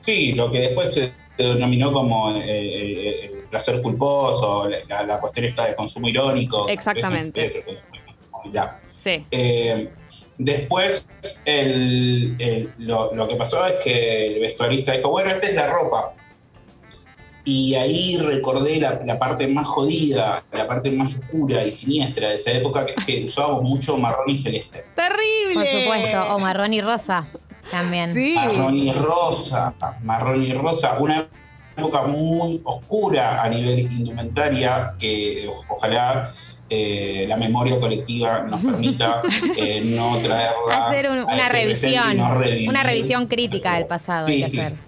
Sí, 0.00 0.32
lo 0.34 0.50
que 0.50 0.60
después 0.60 0.92
se 0.92 1.12
denominó 1.38 1.90
como 1.92 2.32
eh, 2.36 2.42
eh, 2.46 3.30
el 3.32 3.38
placer 3.48 3.80
culposo, 3.82 4.68
la, 4.88 5.02
la 5.04 5.20
cuestión 5.20 5.46
esta 5.46 5.66
de 5.66 5.74
consumo 5.74 6.08
irónico. 6.08 6.68
Exactamente. 6.68 7.44
Eso. 7.44 7.58
Sí. 8.84 9.24
Eh, 9.30 9.88
después, 10.38 11.08
el- 11.44 12.36
el- 12.38 12.72
lo, 12.78 13.14
lo 13.14 13.26
que 13.28 13.36
pasó 13.36 13.64
es 13.66 13.74
que 13.82 14.26
el 14.26 14.40
vestuarista 14.40 14.92
dijo, 14.92 15.10
bueno, 15.10 15.30
esta 15.30 15.46
es 15.48 15.54
la 15.54 15.66
ropa. 15.72 16.13
Y 17.46 17.74
ahí 17.74 18.16
recordé 18.18 18.80
la, 18.80 19.00
la 19.04 19.18
parte 19.18 19.46
más 19.48 19.66
jodida, 19.66 20.42
la 20.52 20.66
parte 20.66 20.90
más 20.90 21.16
oscura 21.16 21.62
y 21.64 21.70
siniestra 21.70 22.28
de 22.28 22.34
esa 22.36 22.52
época, 22.52 22.86
que 22.86 22.94
es 22.96 23.04
que 23.06 23.24
usábamos 23.24 23.62
mucho 23.64 23.98
marrón 23.98 24.28
y 24.28 24.36
celeste. 24.36 24.84
¡Terrible! 24.96 25.54
Por 25.54 25.66
supuesto. 25.66 26.34
O 26.34 26.38
marrón 26.38 26.72
y 26.72 26.80
rosa 26.80 27.26
también. 27.70 28.14
Sí. 28.14 28.32
Marrón 28.34 28.76
y 28.76 28.92
rosa, 28.92 29.74
marrón 30.02 30.42
y 30.42 30.52
rosa, 30.54 30.96
una 31.00 31.26
época 31.76 32.02
muy 32.04 32.62
oscura 32.64 33.42
a 33.42 33.48
nivel 33.48 33.80
indumentaria 33.80 34.94
que 34.98 35.46
o- 35.48 35.64
ojalá 35.74 36.30
eh, 36.70 37.26
la 37.28 37.36
memoria 37.36 37.78
colectiva 37.78 38.40
nos 38.42 38.62
permita 38.64 39.20
eh, 39.58 39.82
no 39.84 40.18
traerla. 40.22 40.86
Hacer 40.86 41.10
un- 41.10 41.18
a 41.18 41.24
una 41.24 41.34
este 41.48 41.62
presente 41.62 42.00
revisión, 42.00 42.16
no 42.16 42.70
una 42.70 42.82
revisión 42.84 43.26
crítica 43.26 43.74
del 43.74 43.86
pasado 43.86 44.26
hay 44.26 44.34
Sí, 44.36 44.42
que 44.44 44.48
sí. 44.50 44.60
hacer. 44.60 44.72
Sí, 44.72 44.78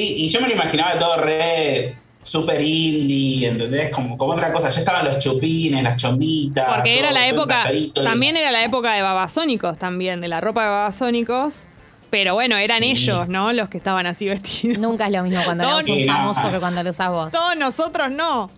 y 0.00 0.28
yo 0.28 0.40
me 0.40 0.48
lo 0.48 0.54
imaginaba 0.54 0.98
todo 0.98 1.16
re 1.16 1.96
super 2.20 2.60
indie, 2.60 3.48
¿entendés? 3.48 3.90
Como, 3.90 4.16
como 4.16 4.32
otra 4.34 4.52
cosa. 4.52 4.68
Ya 4.68 4.78
estaban 4.78 5.04
los 5.04 5.18
chupines, 5.18 5.82
las 5.82 5.96
chombitas. 5.96 6.66
Porque 6.74 6.98
era 6.98 7.08
todo- 7.08 7.18
la 7.18 7.28
todo 7.30 7.42
época, 7.42 8.02
también 8.04 8.36
era 8.36 8.50
la 8.52 8.62
época 8.64 8.92
de 8.94 9.02
babasónicos 9.02 9.76
también, 9.78 10.20
de 10.20 10.28
la 10.28 10.40
ropa 10.40 10.62
de 10.62 10.68
babasónicos. 10.70 11.64
Pero 12.10 12.34
bueno, 12.34 12.56
eran 12.58 12.80
Sí. 12.80 12.90
ellos, 12.90 13.26
¿no? 13.28 13.52
Los 13.54 13.68
que 13.70 13.78
estaban 13.78 14.06
así 14.06 14.26
vestidos. 14.26 14.78
Nunca 14.78 15.06
es 15.06 15.12
lo 15.12 15.22
mismo 15.24 15.42
cuando 15.44 15.64
lo 15.64 15.70
Todo 15.70 15.80
usa 15.80 15.92
un 15.94 15.98
ni- 16.00 16.06
famoso 16.06 16.42
no. 16.44 16.52
que 16.52 16.60
cuando 16.60 16.82
lo 16.82 16.90
usas 16.90 17.10
vos. 17.10 17.32
Todos 17.32 17.56
nosotros 17.56 18.10
no. 18.10 18.50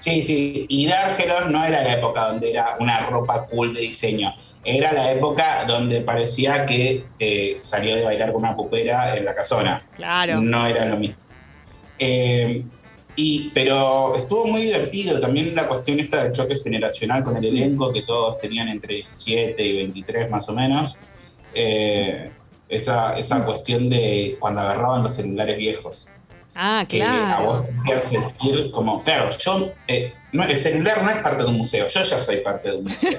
Sí, 0.00 0.20
sí, 0.20 0.66
y 0.68 0.86
D'Argelos 0.86 1.46
no 1.48 1.64
era 1.64 1.82
la 1.82 1.92
época 1.94 2.26
donde 2.28 2.50
era 2.50 2.76
una 2.78 2.98
ropa 3.00 3.46
cool 3.46 3.72
de 3.72 3.80
diseño. 3.80 4.34
Era 4.64 4.92
la 4.92 5.12
época 5.12 5.64
donde 5.66 6.00
parecía 6.00 6.64
que 6.64 7.04
eh, 7.18 7.58
salió 7.60 7.96
de 7.96 8.04
bailar 8.04 8.32
con 8.32 8.42
una 8.42 8.56
pupera 8.56 9.16
en 9.16 9.24
la 9.24 9.34
casona. 9.34 9.86
Claro. 9.94 10.40
No 10.40 10.66
era 10.66 10.86
lo 10.86 10.96
mismo. 10.96 11.16
Eh, 11.98 12.64
y, 13.16 13.50
pero 13.50 14.16
estuvo 14.16 14.46
muy 14.46 14.62
divertido 14.62 15.20
también 15.20 15.54
la 15.54 15.68
cuestión 15.68 16.00
esta 16.00 16.22
del 16.24 16.32
choque 16.32 16.56
generacional 16.56 17.22
con 17.22 17.36
el 17.36 17.44
elenco, 17.44 17.92
que 17.92 18.02
todos 18.02 18.38
tenían 18.38 18.68
entre 18.68 18.94
17 18.94 19.62
y 19.62 19.76
23 19.76 20.30
más 20.30 20.48
o 20.48 20.52
menos. 20.52 20.96
Eh, 21.54 22.30
esa, 22.68 23.16
esa 23.16 23.44
cuestión 23.44 23.88
de 23.88 24.36
cuando 24.40 24.62
agarraban 24.62 25.02
los 25.02 25.14
celulares 25.14 25.56
viejos 25.58 26.10
Ah, 26.56 26.84
que 26.88 27.02
a 27.02 27.06
claro. 27.06 27.44
vos 27.46 27.62
te 27.66 27.94
hacían 27.94 28.22
sentir 28.22 28.70
como, 28.70 29.02
claro, 29.02 29.28
yo, 29.38 29.72
eh, 29.88 30.12
no, 30.32 30.44
el 30.44 30.56
celular 30.56 31.02
no 31.02 31.10
es 31.10 31.16
parte 31.18 31.42
de 31.44 31.50
un 31.50 31.56
museo, 31.56 31.86
yo 31.86 32.02
ya 32.02 32.18
soy 32.18 32.36
parte 32.38 32.70
de 32.70 32.76
un 32.76 32.84
museo. 32.84 33.18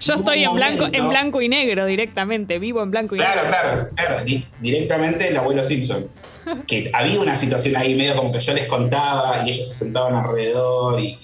Yo 0.00 0.14
estoy 0.14 0.42
en 0.42 0.52
blanco, 0.54 0.86
en 0.90 1.08
blanco 1.08 1.42
y 1.42 1.48
negro 1.48 1.84
directamente, 1.86 2.58
vivo 2.58 2.82
en 2.82 2.90
blanco 2.90 3.14
y 3.14 3.18
Claro, 3.18 3.42
negro. 3.42 3.50
claro, 3.60 3.88
claro, 3.94 4.24
di- 4.24 4.44
directamente 4.60 5.28
el 5.28 5.36
abuelo 5.36 5.62
Simpson. 5.62 6.08
Que 6.66 6.90
había 6.92 7.20
una 7.20 7.36
situación 7.36 7.76
ahí 7.76 7.94
medio 7.94 8.16
como 8.16 8.32
que 8.32 8.40
yo 8.40 8.52
les 8.54 8.64
contaba 8.66 9.42
y 9.46 9.50
ellos 9.50 9.68
se 9.68 9.74
sentaban 9.74 10.14
alrededor 10.14 10.98
y, 10.98 11.18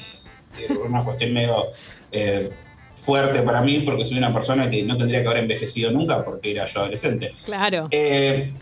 y 0.61 0.64
era 0.64 0.74
una 0.87 1.02
cuestión 1.02 1.33
medio 1.33 1.64
eh, 2.12 2.50
fuerte 2.94 3.40
para 3.42 3.62
mí 3.62 3.81
porque 3.81 4.05
soy 4.05 4.18
una 4.18 4.33
persona 4.35 4.70
que 4.70 4.83
no 4.85 4.96
tendría 4.96 5.22
que 5.22 5.28
haber 5.28 5.42
envejecido 5.42 5.90
nunca 5.90 6.22
porque 6.24 6.52
era 6.52 6.66
yo 6.66 6.81
adolescente. 6.81 7.31
Claro. 7.46 7.88
Eh, 7.90 8.52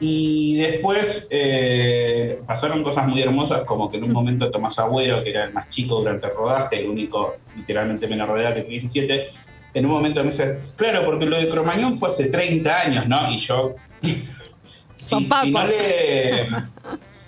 y 0.00 0.56
después 0.56 1.28
eh, 1.30 2.40
pasaron 2.46 2.82
cosas 2.82 3.06
muy 3.06 3.22
hermosas, 3.22 3.62
como 3.62 3.88
que 3.88 3.96
en 3.96 4.04
un 4.04 4.12
momento 4.12 4.50
Tomás 4.50 4.78
Agüero, 4.78 5.22
que 5.22 5.30
era 5.30 5.44
el 5.44 5.52
más 5.52 5.68
chico 5.68 5.96
durante 5.96 6.26
el 6.26 6.34
rodaje, 6.34 6.80
el 6.80 6.88
único 6.88 7.36
literalmente 7.56 8.08
menor 8.08 8.34
de 8.34 8.42
edad 8.42 8.54
que 8.54 8.62
tenía 8.62 8.80
17, 8.80 9.26
en 9.74 9.86
un 9.86 9.92
momento 9.92 10.22
me 10.22 10.30
dice, 10.30 10.56
claro, 10.76 11.04
porque 11.04 11.26
lo 11.26 11.36
de 11.38 11.48
Cromañón 11.48 11.98
fue 11.98 12.08
hace 12.08 12.26
30 12.26 12.80
años, 12.80 13.08
¿no? 13.08 13.30
Y 13.30 13.38
yo, 13.38 13.74
si, 14.96 15.26
no 15.26 15.66
le, 15.66 16.48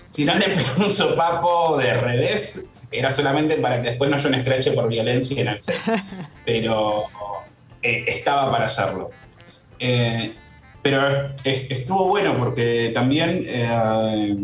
si 0.08 0.24
no 0.24 0.34
le 0.34 0.44
pegó 0.44 0.86
un 0.86 0.92
sopapo 0.92 1.76
de 1.78 1.94
revés, 1.94 2.66
era 2.90 3.10
solamente 3.10 3.56
para 3.56 3.82
que 3.82 3.90
después 3.90 4.10
no 4.10 4.16
haya 4.16 4.28
un 4.28 4.34
estreche 4.34 4.72
por 4.72 4.88
violencia 4.88 5.40
en 5.40 5.48
el 5.48 5.60
set. 5.60 5.80
Pero 6.44 7.04
eh, 7.82 8.04
estaba 8.06 8.50
para 8.50 8.66
hacerlo. 8.66 9.10
Eh, 9.78 10.34
pero 10.86 11.32
es- 11.42 11.68
estuvo 11.68 12.06
bueno 12.06 12.36
porque 12.38 12.92
también 12.94 13.42
eh, 13.44 14.36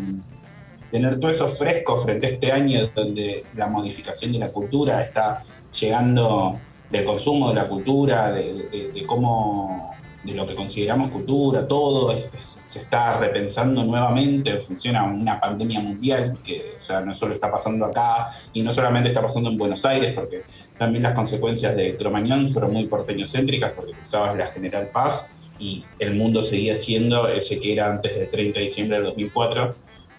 tener 0.90 1.20
todo 1.20 1.30
eso 1.30 1.46
fresco 1.46 1.96
frente 1.96 2.26
a 2.26 2.30
este 2.30 2.50
año 2.50 2.80
donde 2.96 3.44
la 3.54 3.68
modificación 3.68 4.32
de 4.32 4.40
la 4.40 4.50
cultura 4.50 5.00
está 5.02 5.38
llegando 5.80 6.58
del 6.90 7.04
consumo 7.04 7.50
de 7.50 7.54
la 7.54 7.68
cultura, 7.68 8.32
de, 8.32 9.04
cómo 9.06 9.94
de 10.24 10.34
lo 10.34 10.44
que 10.44 10.56
consideramos 10.56 11.10
cultura, 11.10 11.66
todo 11.68 12.12
se 12.38 12.78
está 12.78 13.18
repensando 13.18 13.84
nuevamente 13.84 14.50
en 14.50 14.62
función 14.62 14.96
a 14.96 15.04
una 15.04 15.40
pandemia 15.40 15.78
mundial 15.78 16.38
que 16.44 16.72
o 16.76 16.80
sea, 16.80 17.02
no 17.02 17.14
solo 17.14 17.34
está 17.34 17.52
pasando 17.52 17.84
acá 17.84 18.26
y 18.52 18.62
no 18.62 18.72
solamente 18.72 19.08
está 19.10 19.22
pasando 19.22 19.48
en 19.48 19.56
Buenos 19.56 19.84
Aires, 19.84 20.12
porque 20.12 20.42
también 20.76 21.04
las 21.04 21.12
consecuencias 21.14 21.76
de 21.76 21.94
Cromañón 21.94 22.50
fueron 22.50 22.72
muy 22.72 22.86
porteñocéntricas, 22.86 23.72
porque 23.76 23.92
cruzabas 23.92 24.36
la 24.36 24.48
General 24.48 24.88
Paz 24.88 25.38
y 25.62 25.84
el 26.00 26.16
mundo 26.16 26.42
seguía 26.42 26.74
siendo 26.74 27.28
ese 27.28 27.60
que 27.60 27.72
era 27.72 27.88
antes 27.88 28.14
del 28.14 28.28
30 28.28 28.58
de 28.58 28.64
diciembre 28.64 28.96
del 28.96 29.06
2004. 29.06 29.74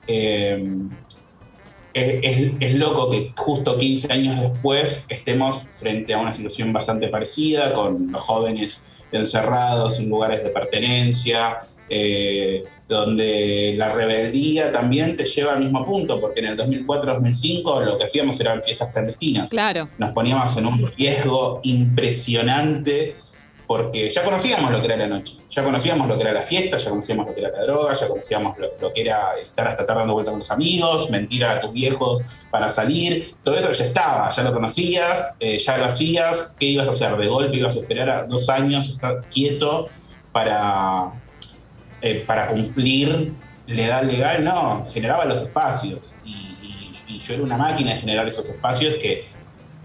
Eh, 0.07 0.63
es, 1.93 2.37
es- 2.37 2.51
es 2.59 2.73
loco 2.75 3.09
que 3.11 3.31
justo 3.37 3.77
15 3.77 4.11
años 4.13 4.41
después 4.41 5.05
estemos 5.09 5.67
frente 5.69 6.13
a 6.13 6.17
una 6.19 6.31
situación 6.33 6.71
bastante 6.73 7.07
parecida, 7.09 7.73
con 7.73 8.11
los 8.11 8.21
jóvenes 8.21 9.05
encerrados 9.11 9.99
en 9.99 10.09
lugares 10.09 10.43
de 10.43 10.49
pertenencia, 10.49 11.57
eh, 11.89 12.63
donde 12.87 13.75
la 13.77 13.89
rebeldía 13.93 14.71
también 14.71 15.15
te 15.17 15.25
lleva 15.25 15.53
al 15.53 15.59
mismo 15.59 15.85
punto, 15.85 16.19
porque 16.19 16.39
en 16.39 16.47
el 16.47 16.57
2004-2005 16.57 17.85
lo 17.85 17.97
que 17.97 18.05
hacíamos 18.05 18.39
eran 18.39 18.63
fiestas 18.63 18.89
clandestinas. 18.91 19.51
Claro. 19.51 19.87
Nos 19.99 20.11
poníamos 20.13 20.57
en 20.57 20.65
un 20.65 20.87
riesgo 20.97 21.59
impresionante 21.63 23.15
porque 23.73 24.07
ya 24.07 24.23
conocíamos 24.23 24.71
lo 24.71 24.79
que 24.79 24.85
era 24.85 24.95
la 24.97 25.07
noche, 25.07 25.33
ya 25.49 25.63
conocíamos 25.63 26.07
lo 26.07 26.15
que 26.15 26.21
era 26.21 26.31
la 26.31 26.43
fiesta, 26.43 26.77
ya 26.77 26.91
conocíamos 26.91 27.25
lo 27.25 27.33
que 27.33 27.41
era 27.41 27.49
la 27.49 27.63
droga, 27.63 27.91
ya 27.91 28.07
conocíamos 28.07 28.55
lo, 28.79 28.93
que 28.93 29.01
era 29.01 29.35
estar 29.41 29.67
hasta 29.67 29.83
tarde 29.83 30.01
dando 30.01 30.13
vueltas 30.13 30.31
con 30.31 30.37
los 30.37 30.51
amigos, 30.51 31.09
mentir 31.09 31.43
a 31.43 31.59
tus 31.59 31.73
viejos 31.73 32.45
para 32.51 32.69
salir, 32.69 33.25
todo 33.41 33.55
eso 33.57 33.71
ya 33.71 33.83
estaba, 33.83 34.29
ya 34.29 34.43
lo 34.43 34.53
conocías, 34.53 35.37
eh, 35.39 35.57
ya 35.57 35.79
lo 35.79 35.85
hacías, 35.85 36.53
¿qué 36.59 36.67
ibas 36.67 36.85
a 36.85 36.91
hacer? 36.91 37.17
De 37.17 37.27
golpe 37.27 37.57
ibas 37.57 37.75
a 37.75 37.79
esperar 37.79 38.09
a 38.11 38.23
dos 38.25 38.47
años, 38.47 38.89
estar 38.89 39.27
quieto 39.27 39.89
para, 40.31 41.11
eh, 42.03 42.23
para 42.27 42.45
cumplir 42.45 43.33
la 43.65 43.81
edad 43.81 44.03
legal, 44.03 44.43
no, 44.43 44.83
generaba 44.85 45.25
los 45.25 45.41
espacios. 45.41 46.13
Y 46.23 47.17
yo 47.17 47.33
era 47.33 47.41
una 47.41 47.57
máquina 47.57 47.89
de 47.89 47.97
generar 47.97 48.27
esos 48.27 48.47
espacios 48.49 48.97
que 49.01 49.25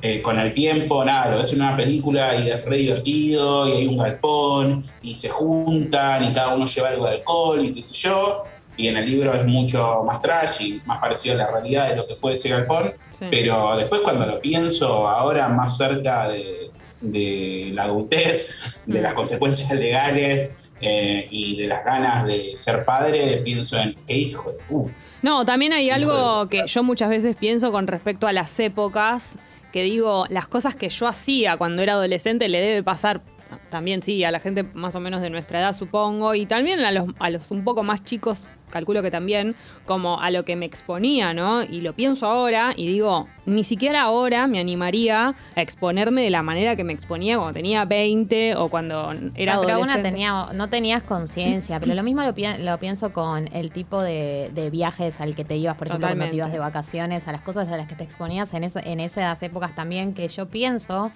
eh, 0.01 0.23
con 0.23 0.39
el 0.39 0.53
tiempo, 0.53 1.05
nada, 1.05 1.31
lo 1.31 1.39
ves 1.39 1.53
en 1.53 1.61
una 1.61 1.77
película 1.77 2.37
y 2.37 2.49
es 2.49 2.65
re 2.65 2.77
divertido 2.77 3.69
y 3.69 3.73
hay 3.73 3.87
un 3.87 3.97
galpón 3.97 4.85
y 5.03 5.15
se 5.15 5.29
juntan 5.29 6.25
y 6.25 6.33
cada 6.33 6.55
uno 6.55 6.67
lleva 6.67 6.89
algo 6.89 7.07
de 7.07 7.13
alcohol 7.13 7.65
y 7.65 7.73
qué 7.73 7.83
sé 7.83 7.95
yo. 7.95 8.43
Y 8.77 8.87
en 8.87 8.97
el 8.97 9.07
libro 9.07 9.35
es 9.35 9.45
mucho 9.45 10.05
más 10.05 10.23
trash 10.23 10.63
y 10.63 10.81
más 10.87 11.01
parecido 11.01 11.35
a 11.35 11.39
la 11.39 11.51
realidad 11.51 11.89
de 11.91 11.97
lo 11.97 12.07
que 12.07 12.15
fue 12.15 12.35
ese 12.35 12.49
galpón. 12.49 12.93
Sí. 13.19 13.27
Pero 13.29 13.77
después 13.77 14.03
cuando 14.03 14.25
lo 14.25 14.41
pienso 14.41 15.09
ahora 15.09 15.49
más 15.49 15.77
cerca 15.77 16.29
de, 16.29 16.71
de 17.01 17.71
la 17.75 17.85
adultez, 17.85 18.85
de 18.87 19.03
las 19.03 19.15
consecuencias 19.15 19.73
legales 19.73 20.71
eh, 20.81 21.27
y 21.31 21.57
de 21.57 21.67
las 21.67 21.85
ganas 21.85 22.25
de 22.25 22.53
ser 22.55 22.85
padre, 22.85 23.43
pienso 23.45 23.77
en 23.79 23.97
qué 24.07 24.15
hijo 24.15 24.53
de 24.53 24.59
puta. 24.65 24.93
No, 25.23 25.45
también 25.45 25.73
hay 25.73 25.91
algo 25.91 26.49
que 26.49 26.63
yo 26.67 26.83
muchas 26.85 27.09
veces 27.11 27.35
pienso 27.35 27.73
con 27.73 27.89
respecto 27.89 28.29
a 28.29 28.33
las 28.33 28.59
épocas, 28.61 29.37
que 29.73 29.83
digo, 29.83 30.27
las 30.29 30.49
cosas 30.49 30.75
que 30.75 30.89
yo 30.89 31.07
hacía 31.07 31.57
cuando 31.57 31.83
era 31.83 31.95
adolescente 31.95 32.49
le 32.49 32.61
debe 32.61 32.83
pasar 32.83 33.23
también, 33.71 34.03
sí, 34.03 34.25
a 34.25 34.31
la 34.31 34.41
gente 34.41 34.63
más 34.63 34.95
o 34.95 35.01
menos 35.01 35.21
de 35.21 35.31
nuestra 35.31 35.61
edad, 35.61 35.75
supongo, 35.75 36.35
y 36.35 36.47
también 36.47 36.81
a 36.81 36.93
los, 36.93 37.07
a 37.19 37.31
los 37.31 37.51
un 37.51 37.65
poco 37.65 37.83
más 37.83 38.05
chicos, 38.05 38.51
calculo 38.71 39.03
que 39.03 39.11
también, 39.11 39.55
como 39.87 40.21
a 40.21 40.31
lo 40.31 40.45
que 40.45 40.57
me 40.57 40.67
exponía, 40.67 41.35
¿no? 41.35 41.63
Y 41.63 41.81
lo 41.81 41.93
pienso 41.95 42.27
ahora 42.27 42.73
y 42.77 42.87
digo, 42.89 43.29
ni 43.47 43.65
siquiera 43.65 44.03
ahora 44.03 44.47
me 44.47 44.59
animaría 44.61 45.35
a 45.57 45.61
exponerme 45.63 46.23
de 46.23 46.31
la 46.31 46.43
manera 46.43 46.77
que 46.77 46.85
me 46.85 46.93
exponía 46.93 47.37
cuando 47.37 47.55
tenía 47.55 47.85
20 47.85 48.57
o 48.57 48.69
cuando 48.69 49.15
era 49.35 49.55
No, 49.55 49.61
pero 49.63 49.81
una 49.81 49.95
tenía, 50.03 50.47
no 50.55 50.69
tenías 50.69 51.03
conciencia, 51.03 51.81
pero 51.81 51.95
lo 51.95 52.03
mismo 52.03 52.23
lo, 52.23 52.35
pi- 52.35 52.59
lo 52.61 52.79
pienso 52.79 53.13
con 53.13 53.49
el 53.55 53.71
tipo 53.71 54.03
de, 54.03 54.51
de 54.55 54.71
viajes 54.71 55.21
al 55.21 55.35
que 55.35 55.45
te 55.45 55.57
ibas, 55.57 55.77
por 55.77 55.87
ejemplo, 55.89 56.09
cuando 56.09 56.25
te 56.31 56.37
ibas 56.37 56.53
de 56.53 56.59
vacaciones, 56.59 57.29
a 57.29 57.33
las 57.33 57.41
cosas 57.41 57.69
a 57.69 57.77
las 57.77 57.89
que 57.89 57.95
te 57.95 58.05
exponías 58.05 58.53
en, 58.55 58.65
en 58.65 59.01
esas 59.01 59.43
épocas 59.43 59.75
también, 59.75 60.15
que 60.15 60.29
yo 60.29 60.47
pienso, 60.49 61.11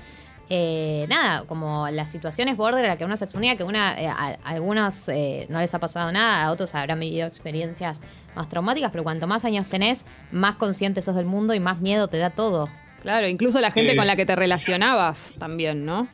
eh, 0.51 1.07
nada, 1.09 1.45
como 1.47 1.89
las 1.91 2.11
situaciones 2.11 2.57
border 2.57 2.85
a 2.85 2.89
las 2.89 2.97
que 2.99 3.05
uno 3.05 3.17
se 3.17 3.25
exponía, 3.25 3.57
que 3.57 3.65
una, 3.65 4.01
eh, 4.01 4.07
a, 4.07 4.13
a 4.43 4.51
algunos 4.51 5.09
eh, 5.09 5.47
no 5.49 5.59
les 5.61 5.73
ha 5.75 5.81
pasado 5.81 6.13
nada, 6.13 6.45
a 6.45 6.51
otros 6.51 6.75
habrán 6.75 7.01
vivido 7.01 7.27
experiencias 7.27 8.03
más 8.35 8.49
traumáticas, 8.49 8.91
pero 8.91 9.03
cuanto 9.05 9.27
más 9.27 9.45
años 9.45 9.67
tenés, 9.67 10.05
más 10.31 10.57
consciente 10.57 11.01
sos 11.03 11.15
del 11.15 11.25
mundo 11.27 11.55
y 11.55 11.61
más 11.61 11.81
miedo 11.81 12.09
te 12.09 12.19
da 12.19 12.31
todo. 12.31 12.69
Claro, 13.01 13.27
incluso 13.27 13.61
la 13.61 13.71
gente 13.73 13.93
Eh. 13.93 13.97
con 13.97 14.07
la 14.07 14.15
que 14.17 14.27
te 14.27 14.37
relacionabas 14.37 15.35
también, 15.39 15.85
¿no? 15.85 16.09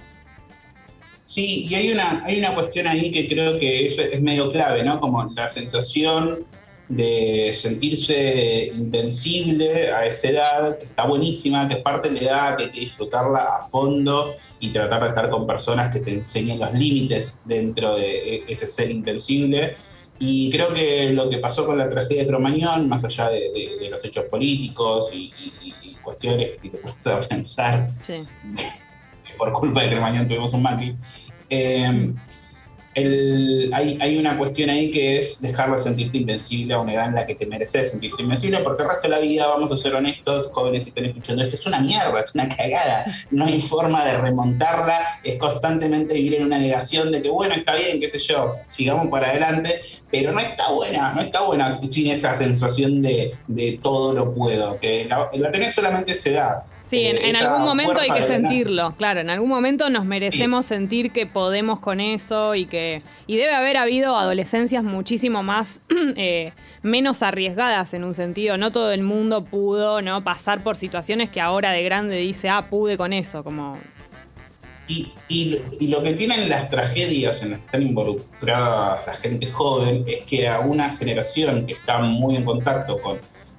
Sí, 1.24 1.66
y 1.68 1.74
hay 1.74 1.92
una, 1.92 2.24
hay 2.24 2.38
una 2.38 2.54
cuestión 2.54 2.86
ahí 2.88 3.10
que 3.10 3.28
creo 3.28 3.58
que 3.58 3.84
es, 3.86 3.98
es 3.98 4.20
medio 4.22 4.50
clave, 4.50 4.82
¿no? 4.82 4.98
Como 4.98 5.22
la 5.34 5.46
sensación 5.48 6.46
de 6.88 7.50
sentirse 7.52 8.70
invencible 8.74 9.92
a 9.92 10.06
esa 10.06 10.28
edad, 10.28 10.78
que 10.78 10.86
está 10.86 11.06
buenísima, 11.06 11.68
que 11.68 11.74
es 11.74 11.80
parte 11.82 12.08
de 12.08 12.14
la 12.16 12.20
edad, 12.22 12.56
que 12.56 12.64
hay 12.64 12.70
que 12.70 12.80
disfrutarla 12.80 13.40
a 13.58 13.62
fondo 13.62 14.32
y 14.60 14.70
tratar 14.70 15.02
de 15.02 15.08
estar 15.08 15.28
con 15.28 15.46
personas 15.46 15.92
que 15.94 16.00
te 16.00 16.12
enseñen 16.12 16.58
los 16.58 16.72
límites 16.72 17.42
dentro 17.44 17.94
de 17.94 18.36
e- 18.36 18.44
ese 18.48 18.66
ser 18.66 18.90
invencible. 18.90 19.74
Y 20.18 20.50
creo 20.50 20.72
que 20.72 21.10
lo 21.12 21.28
que 21.28 21.38
pasó 21.38 21.64
con 21.66 21.78
la 21.78 21.88
tragedia 21.88 22.22
de 22.22 22.28
Cromañón, 22.28 22.88
más 22.88 23.04
allá 23.04 23.28
de, 23.30 23.50
de- 23.52 23.76
de 23.80 23.88
los 23.90 24.04
hechos 24.04 24.24
políticos 24.24 25.10
y, 25.14 25.30
y- 25.62 25.74
y 25.82 25.94
cuestiones 25.96 26.50
que 26.50 26.58
si 26.58 26.70
te 26.70 26.78
pones 26.82 27.06
a 27.06 27.20
pensar, 27.20 27.90
Sí. 28.02 28.14
por 29.38 29.52
culpa 29.52 29.82
de 29.82 29.90
Cremañón 29.90 30.26
tuvimos 30.26 30.52
un 30.54 30.62
Macri. 30.62 30.96
Eh, 31.50 32.12
hay, 32.94 34.18
una 34.18 34.36
cuestión 34.36 34.70
ahí 34.70 34.90
que 34.90 35.18
es 35.18 35.40
dejar 35.40 35.70
de 35.70 35.78
sentirte 35.78 36.18
invencible 36.18 36.74
a 36.74 36.80
una 36.80 36.94
edad 36.94 37.06
en 37.06 37.14
la 37.14 37.26
que 37.26 37.34
te 37.34 37.46
mereces 37.46 37.90
sentirte 37.90 38.22
invencible, 38.22 38.58
porque 38.58 38.82
el 38.82 38.88
resto 38.88 39.08
de 39.08 39.14
la 39.14 39.20
vida, 39.20 39.46
vamos 39.46 39.70
a 39.70 39.76
ser 39.76 39.94
honestos, 39.94 40.50
jóvenes 40.52 40.84
si 40.84 40.90
están 40.90 41.04
escuchando 41.04 41.42
esto, 41.42 41.54
es 41.56 41.66
una 41.66 41.80
mierda, 41.80 42.18
es 42.18 42.34
una 42.34 42.48
cagada, 42.48 43.04
no 43.30 43.44
hay 43.44 43.60
forma 43.60 44.04
de 44.04 44.18
remontarla, 44.18 45.00
es 45.22 45.36
constantemente 45.36 46.14
vivir 46.14 46.36
en 46.36 46.44
una 46.44 46.58
negación 46.58 47.12
de 47.12 47.22
que, 47.22 47.30
bueno, 47.30 47.54
está 47.54 47.74
bien, 47.74 48.00
qué 48.00 48.08
sé 48.08 48.18
yo, 48.18 48.52
sigamos 48.62 49.08
para 49.08 49.28
adelante, 49.28 49.80
pero 50.10 50.32
no 50.32 50.40
está 50.40 50.70
buena, 50.70 51.12
no 51.12 51.20
está 51.20 51.42
buena 51.42 51.68
sin 51.68 52.10
esa 52.10 52.34
sensación 52.34 53.02
de, 53.02 53.30
todo 53.82 54.12
lo 54.12 54.32
puedo, 54.32 54.78
que 54.80 55.04
la, 55.04 55.30
la 55.32 55.50
tenés 55.50 55.74
solamente 55.74 56.12
esa 56.12 56.30
edad. 56.30 56.62
Sí, 56.88 57.04
en, 57.04 57.16
Eh, 57.18 57.28
en 57.30 57.36
algún 57.36 57.64
momento 57.66 58.00
hay 58.00 58.10
que 58.10 58.22
sentirlo, 58.22 58.94
claro, 58.96 59.20
en 59.20 59.28
algún 59.28 59.48
momento 59.50 59.90
nos 59.90 60.06
merecemos 60.06 60.64
sentir 60.64 61.10
que 61.12 61.26
podemos 61.26 61.80
con 61.80 62.00
eso 62.00 62.54
y 62.54 62.64
que 62.64 63.02
y 63.26 63.36
debe 63.36 63.52
haber 63.52 63.76
habido 63.76 64.16
adolescencias 64.16 64.82
muchísimo 64.82 65.42
más 65.42 65.82
eh, 66.16 66.52
menos 66.82 67.22
arriesgadas 67.22 67.92
en 67.92 68.04
un 68.04 68.14
sentido, 68.14 68.56
no 68.56 68.72
todo 68.72 68.90
el 68.92 69.02
mundo 69.02 69.44
pudo 69.44 70.00
no 70.00 70.24
pasar 70.24 70.62
por 70.62 70.76
situaciones 70.78 71.28
que 71.28 71.40
ahora 71.42 71.72
de 71.72 71.82
grande 71.82 72.16
dice, 72.16 72.48
ah, 72.48 72.68
pude 72.70 72.96
con 72.96 73.12
eso, 73.12 73.44
como 73.44 73.76
Y, 74.90 75.12
y- 75.28 75.58
y 75.80 75.88
lo 75.88 76.02
que 76.02 76.14
tienen 76.14 76.48
las 76.48 76.70
tragedias 76.70 77.42
en 77.42 77.50
las 77.50 77.58
que 77.60 77.66
están 77.66 77.82
involucradas 77.82 79.06
la 79.06 79.12
gente 79.12 79.46
joven 79.50 80.04
es 80.06 80.22
que 80.24 80.48
a 80.48 80.60
una 80.60 80.88
generación 80.88 81.66
que 81.66 81.74
está 81.74 81.98
muy 82.00 82.36
en 82.36 82.44
contacto 82.44 82.98
con, 82.98 83.18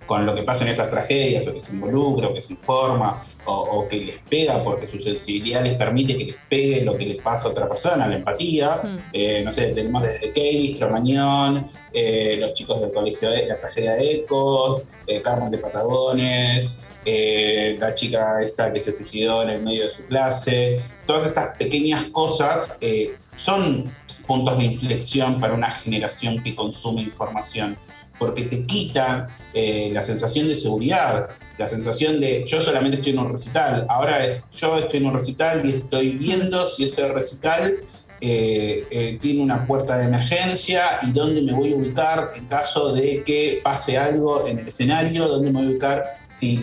con 0.10 0.26
lo 0.26 0.34
que 0.34 0.42
pasa 0.42 0.64
en 0.64 0.72
esas 0.72 0.90
tragedias, 0.90 1.46
o 1.48 1.54
que 1.54 1.60
se 1.60 1.72
involucra, 1.72 2.30
o 2.30 2.34
que 2.34 2.42
se 2.42 2.54
informa, 2.54 3.16
o, 3.46 3.54
o 3.54 3.88
que 3.88 4.00
les 4.06 4.20
pega 4.28 4.64
porque 4.64 4.88
su 4.88 5.00
sensibilidad 5.00 5.64
les 5.64 5.76
permite 5.76 6.18
que 6.18 6.26
les 6.26 6.36
pegue 6.50 6.84
lo 6.84 6.98
que 6.98 7.06
les 7.06 7.22
pasa 7.22 7.48
a 7.48 7.52
otra 7.52 7.70
persona, 7.70 8.08
la 8.08 8.16
empatía. 8.16 8.82
Mm. 8.84 8.98
Eh, 9.14 9.42
no 9.46 9.52
sé, 9.52 9.70
tenemos 9.70 10.02
desde 10.02 10.34
Keylis, 10.34 10.80
Cromañón, 10.80 11.68
eh, 11.94 12.38
los 12.40 12.56
chicos 12.56 12.82
del 12.82 12.92
colegio 12.92 13.30
de 13.30 13.46
la 13.46 13.56
tragedia 13.56 13.92
de 13.94 14.14
Ecos, 14.14 14.84
eh, 15.06 15.22
Carmen 15.22 15.52
de 15.52 15.60
Patagones, 15.60 16.80
eh, 17.06 17.78
la 17.80 17.94
chica 17.94 18.40
esta 18.42 18.74
que 18.74 18.82
se 18.82 18.96
suicidó 18.96 19.44
en 19.44 19.50
el 19.52 19.62
medio 19.62 19.84
de 19.84 19.92
su 19.92 20.04
clase. 20.06 20.76
Todas 21.06 21.24
estas 21.26 21.56
pequeñas 21.56 22.06
cosas 22.06 22.80
eh, 22.82 23.16
son 23.36 23.94
puntos 24.30 24.60
de 24.60 24.66
inflexión 24.66 25.40
para 25.40 25.56
una 25.56 25.72
generación 25.72 26.44
que 26.44 26.54
consume 26.54 27.02
información, 27.02 27.80
porque 28.20 28.44
te 28.44 28.64
quitan 28.64 29.28
eh, 29.56 29.90
la 29.92 30.04
sensación 30.04 30.48
de 30.48 30.54
seguridad, 30.54 31.28
la 31.58 31.66
sensación 31.66 32.20
de 32.20 32.44
yo 32.46 32.62
solamente 32.62 32.98
estoy 32.98 33.14
en 33.14 33.20
un 33.20 33.32
recital, 33.32 33.88
ahora 33.90 34.24
es 34.24 34.48
yo 34.52 34.78
estoy 34.78 35.00
en 35.00 35.08
un 35.08 35.14
recital 35.14 35.66
y 35.66 35.72
estoy 35.72 36.12
viendo 36.12 36.64
si 36.68 36.84
ese 36.84 37.08
recital 37.08 37.82
eh, 38.22 38.86
eh, 38.92 39.18
tiene 39.20 39.42
una 39.42 39.66
puerta 39.66 39.98
de 39.98 40.06
emergencia 40.06 41.00
y 41.08 41.12
dónde 41.12 41.42
me 41.42 41.54
voy 41.54 41.74
a 41.74 41.78
ubicar 41.78 42.30
en 42.36 42.46
caso 42.46 42.94
de 42.94 43.24
que 43.24 43.62
pase 43.64 43.98
algo 43.98 44.48
en 44.48 44.60
el 44.60 44.68
escenario, 44.68 45.28
dónde 45.28 45.52
me 45.52 45.58
voy 45.58 45.68
a 45.70 45.72
ubicar 45.72 46.06
si, 46.30 46.62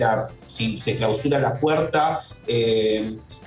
se 0.79 0.97
clausura 0.97 1.41
la 1.41 1.59
puerta, 1.59 2.21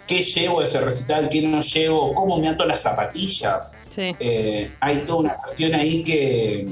qué 0.09 0.21
llevo 0.23 0.59
a 0.59 0.63
ese 0.63 0.81
recital, 0.81 1.29
qué 1.29 1.41
no 1.43 1.61
llevo, 1.61 2.13
cómo 2.15 2.37
me 2.39 2.47
ato 2.49 2.65
las 2.65 2.81
zapatillas. 2.81 3.77
sí. 3.89 4.15
Eh, 4.19 4.71
hay 4.81 4.97
toda 5.05 5.19
una 5.19 5.35
cuestión 5.37 5.75
ahí 5.75 6.03
que, 6.03 6.67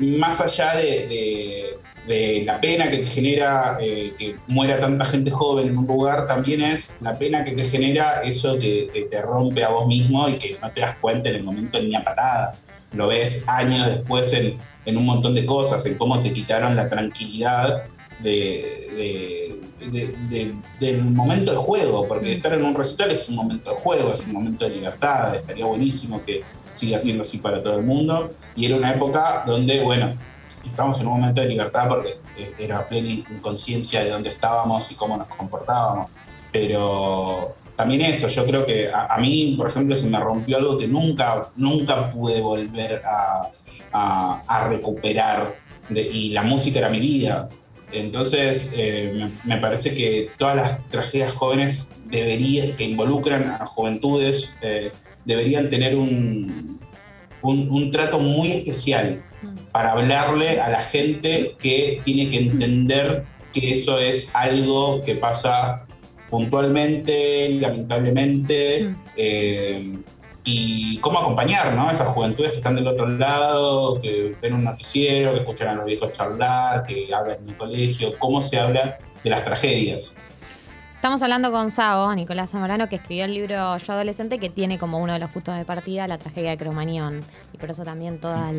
más 0.00 0.40
allá 0.40 0.74
de, 0.76 1.06
de- 1.08 1.78
de 2.06 2.42
la 2.44 2.60
pena 2.60 2.90
que 2.90 2.98
te 2.98 3.04
genera 3.04 3.76
eh, 3.80 4.14
que 4.18 4.34
muera 4.48 4.80
tanta 4.80 5.04
gente 5.04 5.30
joven 5.30 5.68
en 5.68 5.78
un 5.78 5.86
lugar, 5.86 6.26
también 6.26 6.60
es 6.62 6.96
la 7.02 7.16
pena 7.16 7.44
que 7.44 7.52
te 7.52 7.62
genera 7.64 8.22
eso 8.22 8.58
que, 8.58 8.88
que 8.92 9.02
te 9.02 9.20
rompe 9.22 9.62
a 9.62 9.68
vos 9.68 9.86
mismo 9.86 10.26
y 10.28 10.36
que 10.38 10.58
no 10.60 10.72
te 10.72 10.80
das 10.80 10.96
cuenta 11.00 11.28
en 11.28 11.36
el 11.36 11.42
momento 11.44 11.80
ni 11.80 11.94
a 11.94 12.02
patada. 12.02 12.58
Lo 12.94 13.06
ves 13.08 13.44
años 13.46 13.86
después 13.86 14.32
en, 14.32 14.56
en 14.86 14.96
un 14.96 15.04
montón 15.06 15.34
de 15.34 15.44
cosas, 15.46 15.84
en 15.86 15.96
cómo 15.98 16.20
te 16.22 16.32
quitaron 16.32 16.74
la 16.74 16.88
tranquilidad 16.88 17.84
de- 18.20 18.88
de- 18.96 19.39
de- 19.88 20.16
de- 20.28 20.54
del 20.78 21.04
momento 21.04 21.52
de 21.52 21.58
juego, 21.58 22.06
porque 22.06 22.32
estar 22.32 22.52
en 22.52 22.64
un 22.64 22.74
recital 22.74 23.10
es 23.10 23.28
un 23.28 23.36
momento 23.36 23.70
de 23.70 23.76
juego, 23.76 24.12
es 24.12 24.26
un 24.26 24.32
momento 24.32 24.68
de 24.68 24.76
libertad, 24.76 25.34
estaría 25.34 25.64
buenísimo 25.66 26.22
que 26.22 26.42
siga 26.72 26.98
siendo 26.98 27.22
así 27.22 27.38
para 27.38 27.62
todo 27.62 27.76
el 27.76 27.84
mundo. 27.84 28.30
Y 28.56 28.66
era 28.66 28.76
una 28.76 28.92
época 28.92 29.44
donde, 29.46 29.80
bueno, 29.80 30.16
estamos 30.64 31.00
en 31.00 31.06
un 31.06 31.20
momento 31.20 31.40
de 31.40 31.48
libertad 31.48 31.88
porque 31.88 32.14
era 32.58 32.88
plena 32.88 33.08
inconsciencia 33.08 34.04
de 34.04 34.10
dónde 34.10 34.28
estábamos 34.28 34.90
y 34.92 34.94
cómo 34.94 35.16
nos 35.16 35.28
comportábamos. 35.28 36.16
Pero 36.52 37.54
también 37.76 38.02
eso, 38.02 38.26
yo 38.28 38.44
creo 38.44 38.66
que 38.66 38.90
a, 38.92 39.16
mí, 39.18 39.54
por 39.56 39.68
ejemplo, 39.68 39.94
se 39.94 40.06
me 40.06 40.18
rompió 40.18 40.58
algo 40.58 40.76
que 40.76 40.88
nunca, 40.88 41.50
nunca 41.56 42.10
pude 42.10 42.40
volver 42.40 43.02
a, 43.04 43.50
recuperar. 44.68 45.56
y 45.90 46.30
la 46.30 46.42
música 46.42 46.78
era 46.78 46.88
mi 46.88 47.00
vida. 47.00 47.48
Entonces, 47.92 48.72
eh, 48.76 49.28
me, 49.44 49.56
parece 49.58 49.94
que 49.94 50.30
todas 50.38 50.56
las 50.56 50.88
tragedias 50.88 51.32
jóvenes 51.32 51.94
deberían, 52.06 52.76
que 52.76 52.84
involucran 52.84 53.50
a 53.50 53.66
juventudes 53.66 54.56
eh, 54.62 54.92
deberían 55.24 55.68
tener 55.68 55.96
un, 55.96 56.80
un, 57.42 57.90
trato 57.90 58.18
muy 58.18 58.52
especial 58.52 59.22
para 59.72 59.92
hablarle 59.92 60.60
a 60.60 60.70
la 60.70 60.80
gente 60.80 61.56
que 61.58 62.00
tiene 62.04 62.30
que 62.30 62.38
entender 62.38 63.24
que 63.52 63.72
eso 63.72 63.98
es 63.98 64.30
algo 64.34 65.02
que 65.02 65.14
pasa 65.16 65.86
puntualmente, 66.28 67.50
lamentablemente, 67.60 68.92
eh, 69.16 69.98
y 70.44 70.98
cómo 70.98 71.18
acompañar 71.18 71.74
¿no? 71.74 71.88
a 71.88 71.92
esas 71.92 72.08
juventudes 72.08 72.52
que 72.52 72.58
están 72.58 72.74
del 72.74 72.88
otro 72.88 73.06
lado, 73.06 73.98
que 73.98 74.36
ven 74.40 74.54
un 74.54 74.64
noticiero, 74.64 75.32
que 75.32 75.40
escuchan 75.40 75.68
a 75.68 75.74
los 75.74 75.84
viejos 75.84 76.12
charlar, 76.12 76.84
que 76.84 77.12
hablan 77.14 77.42
en 77.42 77.50
el 77.50 77.56
colegio, 77.56 78.14
cómo 78.18 78.40
se 78.40 78.58
habla 78.58 78.98
de 79.22 79.30
las 79.30 79.44
tragedias. 79.44 80.14
Estamos 81.00 81.22
hablando 81.22 81.50
con 81.50 81.70
Sabo, 81.70 82.14
Nicolás 82.14 82.50
Zamorano, 82.50 82.90
que 82.90 82.96
escribió 82.96 83.24
el 83.24 83.32
libro 83.32 83.78
Yo 83.78 83.92
Adolescente, 83.94 84.38
que 84.38 84.50
tiene 84.50 84.76
como 84.76 84.98
uno 84.98 85.14
de 85.14 85.18
los 85.18 85.30
puntos 85.30 85.56
de 85.56 85.64
partida 85.64 86.06
la 86.06 86.18
tragedia 86.18 86.50
de 86.50 86.58
Cromañón. 86.58 87.22
Y 87.54 87.56
por 87.56 87.70
eso 87.70 87.84
también 87.84 88.20
toda 88.20 88.52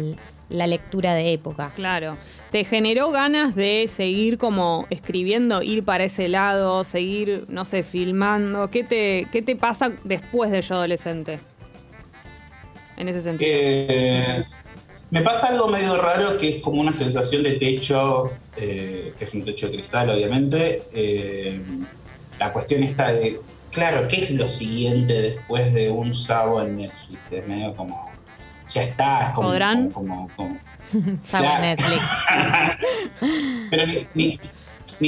la 0.50 0.66
lectura 0.66 1.14
de 1.14 1.34
época. 1.34 1.72
Claro. 1.76 2.18
¿Te 2.50 2.64
generó 2.64 3.12
ganas 3.12 3.54
de 3.54 3.88
seguir 3.88 4.40
como 4.40 4.88
escribiendo, 4.90 5.62
ir 5.62 5.86
para 5.86 6.06
ese 6.06 6.30
lado, 6.30 6.84
seguir, 6.84 7.46
no 7.48 7.64
sé, 7.64 7.84
filmando? 7.84 8.72
¿Qué 8.72 8.84
te, 8.84 9.28
qué 9.32 9.44
te 9.44 9.56
pasa 9.56 9.92
después 10.04 10.50
de 10.50 10.64
Yo 10.64 10.74
Adolescente? 10.78 11.40
En 13.02 13.10
ese 13.10 13.22
sentido. 13.22 13.50
Eh, 13.52 14.46
me 15.10 15.22
pasa 15.22 15.48
algo 15.48 15.70
medio 15.70 16.00
raro 16.00 16.38
que 16.38 16.50
es 16.50 16.62
como 16.62 16.80
una 16.80 16.94
sensación 16.94 17.42
de 17.42 17.54
techo, 17.54 18.30
eh, 18.58 19.16
que 19.18 19.26
es 19.26 19.34
un 19.34 19.44
techo 19.44 19.66
de 19.66 19.74
cristal, 19.74 20.12
obviamente. 20.12 20.84
Eh, 20.94 21.60
la 22.38 22.54
cuestión 22.54 22.84
está 22.84 23.12
de, 23.12 23.40
claro, 23.72 24.08
¿qué 24.08 24.18
es 24.18 24.32
lo 24.32 24.48
siguiente 24.48 25.20
después 25.20 25.74
de 25.74 25.90
un 25.90 26.14
sábado 26.14 26.62
en 26.62 26.76
Netflix? 26.76 27.32
Es 27.32 27.48
medio 27.48 27.76
como, 27.76 28.12
ya 28.68 28.84
está, 28.84 29.24
es 29.24 29.30
como... 29.32 29.48
¿Podrán? 29.50 29.90
Como, 29.90 30.30
como, 30.36 30.60
Netflix. 30.94 32.02
Pero 33.72 33.88
ni, 33.88 34.08
ni, 34.14 34.40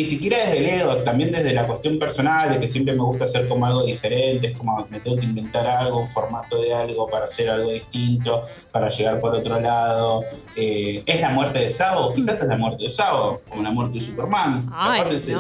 siquiera 0.03 0.37
desde 0.37 0.57
el 0.59 0.65
ego, 0.81 0.97
también 0.97 1.31
desde 1.31 1.53
la 1.53 1.67
cuestión 1.67 1.99
personal, 1.99 2.51
de 2.51 2.59
que 2.59 2.67
siempre 2.67 2.93
me 2.93 3.03
gusta 3.03 3.25
hacer 3.25 3.47
como 3.47 3.65
algo 3.65 3.83
diferente, 3.83 4.47
es 4.47 4.57
como 4.57 4.85
me 4.89 4.99
tengo 4.99 5.17
que 5.17 5.25
inventar 5.25 5.67
algo, 5.67 5.99
un 5.99 6.07
formato 6.07 6.59
de 6.61 6.73
algo 6.73 7.07
para 7.09 7.25
hacer 7.25 7.49
algo 7.49 7.69
distinto, 7.69 8.41
para 8.71 8.89
llegar 8.89 9.19
por 9.19 9.35
otro 9.35 9.59
lado. 9.59 10.23
Eh, 10.55 11.03
¿Es 11.05 11.21
la 11.21 11.29
muerte 11.29 11.59
de 11.59 11.69
Sabo? 11.69 12.11
Quizás 12.13 12.41
es 12.41 12.47
la 12.47 12.57
muerte 12.57 12.85
de 12.85 12.89
Sabo, 12.89 13.41
como 13.49 13.61
la 13.61 13.71
muerte 13.71 13.99
de 13.99 14.05
Superman. 14.05 14.69
Ay, 14.73 15.01
es 15.01 15.27
el 15.29 15.39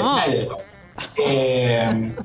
eh, 1.25 2.15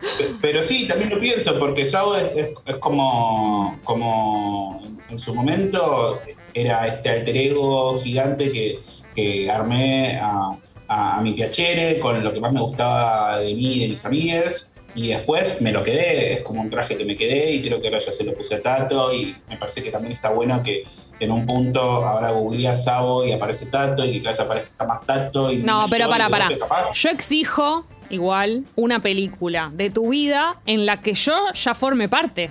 pero 0.40 0.62
sí, 0.62 0.86
también 0.86 1.10
lo 1.10 1.20
pienso, 1.20 1.58
porque 1.58 1.84
Sao 1.84 2.14
es, 2.16 2.52
como, 2.78 3.78
como 3.84 4.80
en 5.08 5.18
su 5.18 5.34
momento 5.34 6.20
era 6.54 6.86
este 6.86 7.10
alter 7.10 7.36
ego 7.36 7.96
gigante 7.96 8.50
que, 8.50 8.78
que 9.14 9.50
armé 9.50 10.18
a, 10.20 10.58
a, 10.90 11.20
mi 11.22 11.32
piacere 11.32 11.98
con 12.00 12.22
lo 12.22 12.32
que 12.32 12.40
más 12.40 12.52
me 12.52 12.60
gustaba 12.60 13.38
de 13.38 13.54
mí 13.54 13.74
y 13.74 13.80
de 13.80 13.88
mis 13.88 14.04
amigas. 14.04 14.74
Y 14.92 15.08
después 15.08 15.60
me 15.60 15.70
lo 15.70 15.84
quedé, 15.84 16.32
es 16.32 16.40
como 16.40 16.60
un 16.60 16.68
traje 16.68 16.98
que 16.98 17.04
me 17.04 17.14
quedé 17.14 17.52
y 17.52 17.62
creo 17.62 17.80
que 17.80 17.86
ahora 17.86 18.00
ya 18.00 18.10
se 18.10 18.24
lo 18.24 18.34
puse 18.34 18.56
a 18.56 18.60
Tato 18.60 19.14
y 19.14 19.36
me 19.48 19.56
parece 19.56 19.84
que 19.84 19.90
también 19.92 20.12
está 20.12 20.30
bueno 20.30 20.60
que 20.64 20.82
en 21.20 21.30
un 21.30 21.46
punto 21.46 21.80
ahora 21.80 22.30
a 22.30 22.74
Sabo 22.74 23.24
y 23.24 23.30
aparece 23.30 23.66
Tato 23.66 24.04
y 24.04 24.10
que 24.10 24.18
cada 24.18 24.32
vez 24.32 24.40
aparezca 24.40 24.84
más 24.84 25.06
Tato. 25.06 25.52
Y 25.52 25.58
no, 25.58 25.84
pero 25.88 26.08
para, 26.08 26.28
para. 26.28 26.48
Yo 26.92 27.08
exijo 27.08 27.86
igual 28.08 28.64
una 28.74 29.00
película 29.00 29.70
de 29.72 29.90
tu 29.90 30.08
vida 30.08 30.56
en 30.66 30.86
la 30.86 31.00
que 31.00 31.14
yo 31.14 31.36
ya 31.54 31.76
forme 31.76 32.08
parte. 32.08 32.50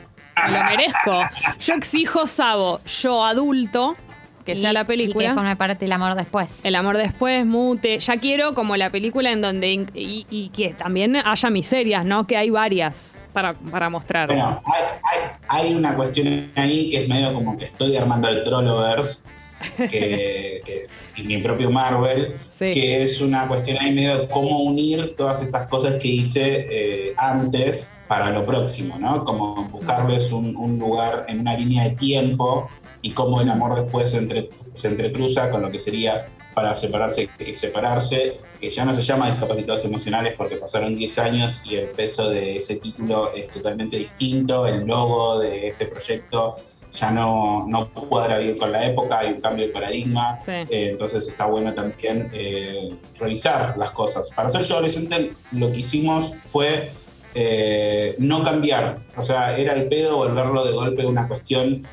lo 0.49 0.63
merezco. 0.63 1.19
Yo 1.60 1.73
exijo 1.73 2.25
Sabo, 2.25 2.80
yo 2.86 3.25
adulto, 3.25 3.97
que 4.45 4.56
sea 4.56 4.73
la 4.73 4.86
película. 4.86 5.25
Y 5.25 5.28
que 5.28 5.34
forme 5.34 5.56
parte 5.56 5.86
el 5.86 5.91
amor 5.91 6.15
después. 6.15 6.65
El 6.65 6.75
amor 6.75 6.97
después, 6.97 7.45
mute. 7.45 7.99
Ya 7.99 8.17
quiero 8.17 8.54
como 8.54 8.75
la 8.78 8.91
película 8.91 9.32
en 9.32 9.41
donde. 9.41 9.88
Y, 9.93 10.52
que 10.56 10.73
también 10.73 11.15
haya 11.15 11.49
miserias, 11.49 12.06
¿no? 12.06 12.25
Que 12.25 12.38
hay 12.38 12.49
varias 12.49 13.19
para, 13.34 13.54
para 13.54 13.89
mostrar. 13.89 14.28
Bueno, 14.28 14.62
hay, 15.47 15.75
una 15.75 15.95
cuestión 15.95 16.52
ahí 16.56 16.89
que 16.89 16.97
es 16.97 17.08
medio 17.08 17.34
como 17.34 17.58
que 17.58 17.65
estoy 17.65 17.95
armando 17.95 18.28
el 18.30 18.43
Trolloverse 18.43 19.23
que, 19.78 20.88
y 21.15 21.23
mi 21.23 21.38
propio 21.39 21.69
Marvel, 21.71 22.36
que 22.58 23.04
es 23.04 23.21
una 23.21 23.47
cuestión 23.47 23.78
ahí 23.80 23.93
medio 23.93 24.17
de 24.17 24.30
cómo 24.30 24.60
unir 24.60 25.15
todas 25.15 25.41
estas 25.41 25.67
cosas 25.67 25.95
que 25.95 26.08
hice 26.08 26.67
eh, 26.71 27.13
antes 27.17 28.02
para 28.08 28.30
lo 28.32 28.45
próximo, 28.45 28.97
¿no? 28.97 29.23
Como 29.23 29.67
buscarles 29.69 30.32
un, 30.32 30.80
lugar 30.80 31.25
en 31.28 31.41
una 31.41 31.56
línea 31.58 31.84
de 31.84 31.91
tiempo 31.91 32.69
y 33.01 33.12
cómo 33.12 33.41
el 33.41 33.49
amor 33.49 33.75
después 33.75 34.12
se, 34.12 34.17
entre, 34.17 34.49
se 34.73 34.88
entrecruza 34.88 35.49
con 35.49 35.62
lo 35.62 35.71
que 35.71 35.79
sería 35.79 36.27
para 36.53 36.75
separarse 36.75 37.29
que 37.38 37.55
separarse, 37.55 38.38
que 38.59 38.69
ya 38.69 38.83
no 38.83 38.91
se 38.91 39.01
llama 39.01 39.27
discapacitados 39.27 39.85
emocionales 39.85 40.33
porque 40.38 40.57
pasaron 40.57 40.95
10 40.95 41.19
años 41.19 41.62
y 41.65 41.75
el 41.75 41.89
peso 41.89 42.29
de 42.29 42.57
ese 42.57 42.77
título 42.77 43.31
es 43.33 43.49
totalmente 43.49 43.97
distinto, 43.97 44.67
el 44.67 44.85
logo 44.85 45.39
de 45.39 45.67
ese 45.67 45.85
proyecto 45.85 46.55
ya 46.91 47.12
no, 47.12 47.65
no 47.67 47.93
cuadra 47.93 48.39
bien 48.39 48.57
con 48.57 48.71
la 48.71 48.85
época, 48.85 49.19
hay 49.19 49.33
un 49.33 49.41
cambio 49.41 49.67
de 49.67 49.71
paradigma, 49.71 50.39
eh, 50.47 50.67
entonces 50.69 51.27
está 51.27 51.45
bueno 51.45 51.73
también 51.73 52.29
eh, 52.33 52.95
revisar 53.19 53.77
las 53.77 53.91
cosas. 53.91 54.31
Para 54.31 54.49
ser 54.49 54.63
yo 54.63 54.75
adolescente 54.75 55.33
lo 55.51 55.71
que 55.71 55.79
hicimos 55.79 56.33
fue 56.39 56.91
eh, 57.35 58.15
no 58.17 58.43
cambiar, 58.43 59.05
o 59.15 59.23
sea, 59.23 59.55
era 59.57 59.73
el 59.73 59.88
pedo 59.88 60.17
volverlo 60.17 60.65
de 60.65 60.71
golpe 60.71 61.05
una 61.05 61.27
cuestión 61.27 61.88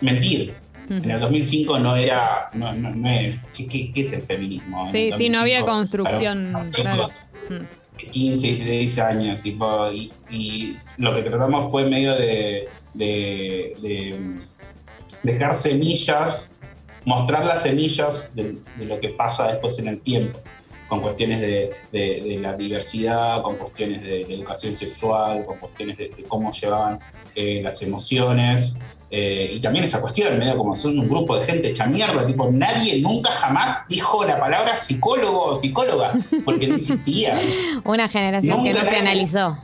mentir. 0.00 0.54
En 0.90 1.10
el 1.10 1.20
2005 1.20 1.78
no 1.80 1.96
era, 1.96 2.48
no, 2.54 2.72
no, 2.72 2.90
¿qué, 3.52 3.92
es 3.94 4.12
el 4.12 4.22
feminismo? 4.22 4.90
Sí, 4.90 5.10
sí, 5.16 5.28
no 5.28 5.40
había 5.40 5.60
construcción. 5.60 6.70
15, 8.10 8.46
16 8.46 8.98
años, 9.00 9.40
tipo, 9.40 9.90
y, 9.92 10.10
y, 10.30 10.78
lo 10.96 11.14
que 11.14 11.22
tratamos 11.22 11.70
fue 11.70 11.88
medio 11.88 12.14
de, 12.14 12.68
de, 12.94 14.38
dejar 15.22 15.54
semillas, 15.54 16.52
mostrar 17.04 17.44
las 17.44 17.62
semillas 17.62 18.34
de, 18.34 18.58
lo 18.78 19.00
que 19.00 19.10
pasa 19.10 19.48
después 19.48 19.78
en 19.78 19.88
el 19.88 20.00
tiempo, 20.00 20.40
con 20.88 21.00
cuestiones 21.00 21.40
de, 21.40 22.38
la 22.40 22.54
diversidad, 22.54 23.42
con 23.42 23.56
cuestiones 23.56 24.02
de, 24.02 24.22
educación 24.22 24.76
sexual, 24.76 25.44
con 25.44 25.58
cuestiones 25.58 25.98
de, 25.98 26.10
cómo 26.28 26.50
llevaban 26.50 27.00
eh, 27.34 27.60
las 27.62 27.82
emociones. 27.82 28.76
Eh, 29.10 29.48
y 29.52 29.60
también 29.60 29.84
esa 29.84 30.00
cuestión, 30.00 30.38
medio 30.38 30.56
como 30.56 30.74
son 30.74 30.98
un 30.98 31.08
grupo 31.08 31.36
de 31.38 31.44
gente 31.44 31.68
hecha 31.68 31.86
mierda, 31.86 32.26
tipo, 32.26 32.50
nadie 32.52 33.00
nunca 33.00 33.30
jamás 33.30 33.86
dijo 33.88 34.24
la 34.26 34.38
palabra 34.38 34.76
psicólogo 34.76 35.44
o 35.44 35.54
psicóloga, 35.54 36.12
porque 36.44 36.68
no 36.68 36.76
existía. 36.76 37.40
Una 37.84 38.08
generación 38.08 38.62
que 38.62 38.72
no 38.72 38.80
se 38.80 38.96
analizó. 38.96 39.56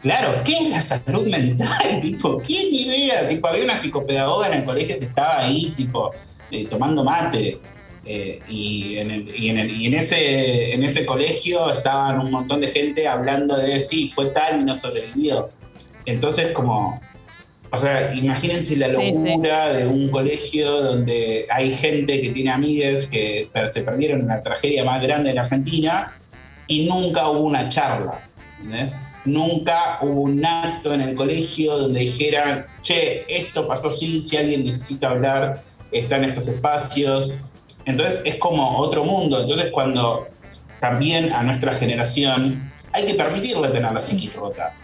Claro, 0.00 0.42
¿qué 0.44 0.54
es 0.54 0.70
la 0.70 0.80
salud 0.80 1.28
mental? 1.28 1.68
Tipo, 2.00 2.40
¿qué 2.42 2.54
idea? 2.54 3.28
Tipo, 3.28 3.48
había 3.48 3.64
una 3.64 3.76
psicopedagoga 3.76 4.48
en 4.48 4.54
el 4.54 4.64
colegio 4.64 4.98
que 4.98 5.04
estaba 5.04 5.40
ahí, 5.40 5.70
tipo, 5.76 6.10
eh, 6.50 6.66
tomando 6.66 7.04
mate. 7.04 7.60
Eh, 8.04 8.40
y, 8.48 8.96
en 8.96 9.94
ese, 9.94 10.74
en 10.74 10.82
ese 10.82 11.06
colegio 11.06 11.70
estaban 11.70 12.18
un 12.18 12.32
montón 12.32 12.60
de 12.60 12.66
gente 12.66 13.06
hablando 13.06 13.56
de 13.56 13.78
sí, 13.78 14.08
fue 14.08 14.26
tal 14.30 14.60
y 14.60 14.64
no 14.64 14.76
sobrevivió. 14.76 15.50
Entonces, 16.04 16.50
como, 16.50 17.00
o 17.72 17.78
sea, 17.78 18.14
imagínense 18.14 18.76
la 18.76 18.88
locura 18.88 19.72
de 19.72 19.86
un 19.86 20.10
colegio 20.10 20.70
donde 20.82 21.46
hay 21.50 21.72
gente 21.72 22.20
que 22.20 22.30
tiene 22.30 22.50
amigas 22.50 23.06
que 23.06 23.48
se 23.68 23.82
perdieron 23.82 24.20
en 24.20 24.28
la 24.28 24.42
tragedia 24.42 24.84
más 24.84 25.02
grande 25.02 25.30
de 25.30 25.36
la 25.36 25.42
Argentina 25.42 26.12
y 26.66 26.86
nunca 26.86 27.28
hubo 27.28 27.40
una 27.40 27.68
charla. 27.68 28.28
¿entendés? 28.60 28.92
nunca 29.24 29.98
hubo 30.02 30.22
un 30.22 30.44
acto 30.44 30.92
en 30.94 31.00
el 31.00 31.14
colegio 31.14 31.76
donde 31.76 32.00
dijeran, 32.00 32.66
che, 32.80 33.24
esto 33.28 33.66
pasó 33.66 33.88
así, 33.88 34.20
si 34.20 34.36
alguien 34.36 34.64
necesita 34.64 35.10
hablar, 35.10 35.60
está 35.90 36.16
en 36.16 36.24
estos 36.24 36.48
espacios. 36.48 37.34
Entonces 37.86 38.20
es 38.24 38.36
como 38.36 38.78
otro 38.78 39.04
mundo. 39.04 39.42
Entonces 39.42 39.70
cuando 39.72 40.28
también 40.80 41.32
a 41.32 41.42
nuestra 41.42 41.72
generación 41.72 42.70
hay 42.92 43.06
que 43.06 43.14
permitirle 43.14 43.68
tener 43.68 43.92
la 43.92 44.00
psiquis 44.00 44.34
rota, 44.34 44.74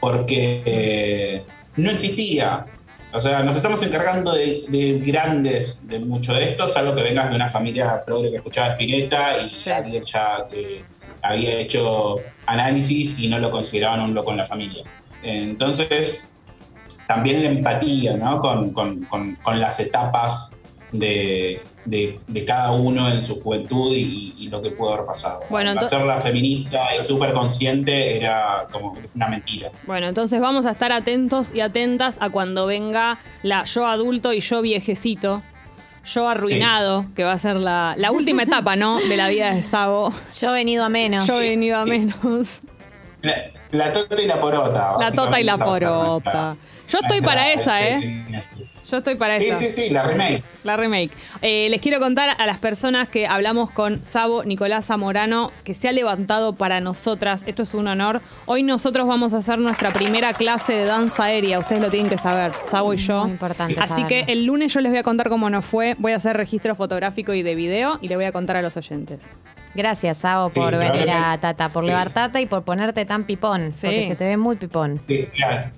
porque 0.00 0.62
eh, 0.64 1.44
no 1.76 1.90
existía. 1.90 2.66
O 3.12 3.20
sea, 3.20 3.42
nos 3.42 3.56
estamos 3.56 3.82
encargando 3.82 4.32
de, 4.32 4.64
de 4.68 4.98
grandes, 5.00 5.86
de 5.88 5.98
mucho 6.00 6.34
de 6.34 6.44
esto, 6.44 6.68
salvo 6.68 6.94
que 6.94 7.02
vengas 7.02 7.30
de 7.30 7.36
una 7.36 7.48
familia 7.48 8.02
progre 8.04 8.30
que 8.30 8.36
escuchaba 8.36 8.68
Spinetta 8.72 9.38
y 9.38 9.48
Sí. 9.48 9.70
alguien 9.70 10.02
ya 10.02 10.46
que 10.50 10.84
había 11.22 11.54
hecho 11.54 12.16
análisis 12.46 13.16
y 13.18 13.28
no 13.28 13.38
lo 13.38 13.50
consideraban 13.50 14.00
un 14.00 14.12
loco 14.14 14.32
en 14.32 14.36
la 14.38 14.44
familia. 14.44 14.84
Entonces, 15.22 16.28
también 17.06 17.42
la 17.42 17.48
empatía, 17.50 18.16
¿no? 18.16 18.40
Con, 18.40 18.70
con- 18.72 19.04
con- 19.04 19.36
con 19.36 19.60
las 19.60 19.78
etapas 19.80 20.54
de, 20.92 21.60
de- 21.84 22.18
de 22.26 22.44
cada 22.44 22.72
uno 22.72 23.08
en 23.10 23.24
su 23.24 23.40
juventud 23.40 23.92
y, 23.94 24.34
y 24.38 24.48
lo 24.48 24.60
que 24.60 24.70
pudo 24.70 24.94
haber 24.94 25.06
pasado. 25.06 25.40
Bueno, 25.50 25.72
Hacerla 25.78 26.16
feminista 26.18 26.80
y 26.98 27.02
súper 27.02 27.32
consciente 27.32 28.16
era 28.16 28.66
como 28.72 28.96
es 28.98 29.14
una 29.16 29.28
mentira. 29.28 29.70
Bueno, 29.86 30.08
entonces 30.08 30.40
vamos 30.40 30.66
a 30.66 30.70
estar 30.70 30.92
atentos 30.92 31.52
y 31.54 31.60
atentas 31.60 32.16
a 32.20 32.30
cuando 32.30 32.66
venga 32.66 33.18
la 33.42 33.64
yo 33.64 33.86
adulto 33.86 34.32
y 34.32 34.40
yo 34.40 34.62
viejecito. 34.62 35.42
Yo 36.04 36.28
arruinado, 36.28 37.04
que 37.16 37.24
va 37.24 37.32
a 37.32 37.38
ser 37.38 37.56
la, 37.56 37.94
la 37.96 38.12
última 38.12 38.44
etapa, 38.44 38.76
¿no? 38.76 39.00
De 39.00 39.16
la 39.16 39.28
vida 39.28 39.52
de 39.52 39.64
Sabo. 39.64 40.12
Yo 40.40 40.50
he 40.50 40.52
venido 40.58 40.84
a 40.84 40.88
menos. 40.88 41.26
Yo 41.26 41.40
he 41.40 41.48
venido 41.50 41.78
a 41.78 41.84
menos. 41.84 42.60
La, 43.22 43.34
la 43.72 43.92
tota 43.92 44.22
y 44.22 44.26
la 44.28 44.36
porota. 44.40 44.92
La 45.00 45.10
tota 45.10 45.40
y 45.40 45.42
la 45.42 45.56
porota. 45.56 46.56
Yo 46.88 46.98
estoy 47.02 47.20
para 47.22 47.50
esa. 47.52 47.84
¿eh? 47.88 48.24
Yo 48.90 48.98
estoy 48.98 49.16
para 49.16 49.36
Sí, 49.36 49.46
esa. 49.46 49.56
sí, 49.56 49.70
sí, 49.70 49.90
la 49.90 50.04
remake. 50.04 50.42
La 50.62 50.76
remake. 50.76 51.10
Eh, 51.42 51.68
les 51.70 51.80
quiero 51.80 51.98
contar 51.98 52.36
a 52.38 52.46
las 52.46 52.58
personas 52.58 53.08
que 53.08 53.26
hablamos 53.26 53.70
con 53.70 54.04
Sabo 54.04 54.44
Nicolás 54.44 54.86
Zamorano, 54.86 55.50
que 55.64 55.74
se 55.74 55.88
ha 55.88 55.92
levantado 55.92 56.52
para 56.54 56.80
nosotras. 56.80 57.42
Esto 57.46 57.62
es 57.64 57.74
un 57.74 57.88
honor. 57.88 58.20
Hoy 58.46 58.62
nosotros 58.62 59.06
vamos 59.08 59.32
a 59.34 59.38
hacer 59.38 59.58
nuestra 59.58 59.92
primera 59.92 60.32
clase 60.34 60.72
de 60.74 60.84
danza 60.84 61.24
aérea. 61.24 61.58
Ustedes 61.58 61.82
lo 61.82 61.90
tienen 61.90 62.08
que 62.08 62.18
saber, 62.18 62.52
Sabo 62.66 62.94
y 62.94 62.98
yo. 62.98 63.22
Muy 63.24 63.32
importante 63.32 63.74
Así 63.80 63.88
saberlo. 63.88 64.08
que 64.08 64.20
el 64.32 64.44
lunes 64.44 64.72
yo 64.72 64.80
les 64.80 64.92
voy 64.92 64.98
a 64.98 65.02
contar 65.02 65.28
cómo 65.28 65.50
nos 65.50 65.64
fue. 65.64 65.96
Voy 65.98 66.12
a 66.12 66.16
hacer 66.16 66.36
registro 66.36 66.74
fotográfico 66.76 67.34
y 67.34 67.42
de 67.42 67.54
video 67.56 67.98
y 68.00 68.08
le 68.08 68.16
voy 68.16 68.24
a 68.26 68.32
contar 68.32 68.56
a 68.56 68.62
los 68.62 68.76
oyentes. 68.76 69.26
Gracias, 69.74 70.18
Sabo, 70.18 70.48
Sí, 70.48 70.58
por 70.58 70.76
venir 70.78 71.10
a 71.10 71.38
Tata, 71.38 71.68
por 71.70 71.82
sí. 71.82 71.88
levantarte 71.88 72.40
y 72.40 72.46
por 72.46 72.62
ponerte 72.62 73.04
tan 73.04 73.24
pipón. 73.24 73.72
Sí. 73.72 73.86
Porque 73.86 74.04
se 74.06 74.16
te 74.16 74.24
ve 74.24 74.36
muy 74.36 74.56
pipón. 74.56 75.00
Sí, 75.06 75.26
gracias. 75.38 75.74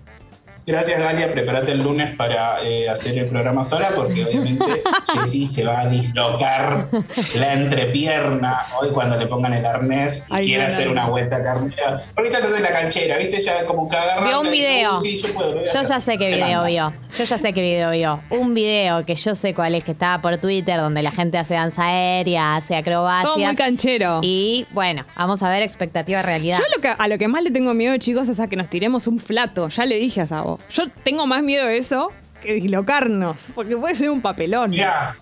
Gracias, 0.68 1.02
Galia. 1.02 1.33
Prepárate 1.33 1.72
el 1.72 1.83
lunes 1.83 2.14
para 2.14 2.62
eh, 2.62 2.90
hacer 2.90 3.16
el 3.16 3.26
programa 3.26 3.64
sola, 3.64 3.90
porque 3.96 4.22
obviamente 4.22 4.83
Jessy 5.14 5.46
se 5.46 5.64
va 5.64 5.81
a 5.81 5.87
dislocar 5.87 6.88
la 7.35 7.54
entrepierna 7.54 8.66
hoy 8.78 8.88
cuando 8.92 9.16
le 9.16 9.26
pongan 9.28 9.54
el 9.54 9.64
arnés 9.64 10.26
y 10.28 10.35
Ay, 10.35 10.52
no, 10.52 10.59
no, 10.59 10.66
hacer 10.66 10.88
una 10.90 11.09
vuelta 11.09 11.42
carnera. 11.42 11.98
Porque 12.14 12.28
ella 12.28 12.40
se 12.40 12.48
hace 12.48 12.61
la 12.61 12.70
canchera, 12.70 13.16
¿viste? 13.16 13.40
Ya 13.40 13.64
como 13.64 13.88
que 13.88 13.96
agarra. 13.96 14.26
Vio 14.26 14.40
un 14.40 14.50
dice, 14.50 14.57
video. 14.59 14.98
"Uy, 14.98 15.11
sí, 15.11 15.16
yo 15.16 15.33
puedo, 15.33 15.54
lo 15.54 15.61
voy 15.61 15.68
a 15.68 15.72
Yo 15.72 15.78
hacer". 15.81 15.88
ya 15.88 16.00
sé 16.00 16.18
qué 16.18 16.28
Se 16.28 16.37
video 16.37 16.64
vio. 16.64 16.92
Yo 17.16 17.24
ya 17.24 17.38
sé 17.38 17.52
qué 17.54 17.61
video 17.62 17.90
vio. 17.90 18.20
Un 18.28 18.52
video 18.52 19.07
que 19.07 19.14
yo 19.14 19.35
sé 19.35 19.54
cuál 19.54 19.74
es, 19.74 19.85
que 19.85 19.92
estaba 19.92 20.20
por 20.20 20.37
Twitter, 20.37 20.78
donde 20.78 21.02
la 21.02 21.12
gente 21.12 21.38
hace 21.38 21.54
danza 21.54 21.87
aérea, 21.87 22.57
hace 22.57 22.76
acrobacias. 22.76 23.33
Todo 23.33 23.38
muy 23.42 23.57
canchero. 23.57 24.20
Y 24.22 24.66
bueno, 24.72 25.07
vamos 25.16 25.42
a 25.42 25.48
ver 25.48 25.62
expectativa 25.62 26.20
realidad. 26.20 26.59
Yo 26.59 26.64
lo 26.76 26.83
que, 26.83 26.88
a 26.88 27.09
lo 27.09 27.16
que 27.16 27.26
más 27.26 27.42
le 27.42 27.50
tengo 27.50 27.72
miedo, 27.72 27.96
chicos, 27.96 28.28
es 28.28 28.38
a 28.38 28.48
que 28.48 28.57
nos 28.57 28.68
tiremos 28.68 29.07
un 29.07 29.18
flato. 29.18 29.68
Ya 29.70 29.87
le 29.87 29.96
dije 29.96 30.20
a 30.20 30.26
Sabo. 30.26 30.57
Yo 30.70 30.90
tengo 31.04 31.26
más 31.26 31.42
miedo 31.42 31.66
de 31.66 31.78
eso 31.78 32.10
que 32.40 32.54
dislocarnos, 32.54 33.52
porque 33.54 33.76
puede 33.76 33.94
ser 33.94 34.10
un 34.10 34.22
papelón. 34.22 34.70
Mirá, 34.70 35.16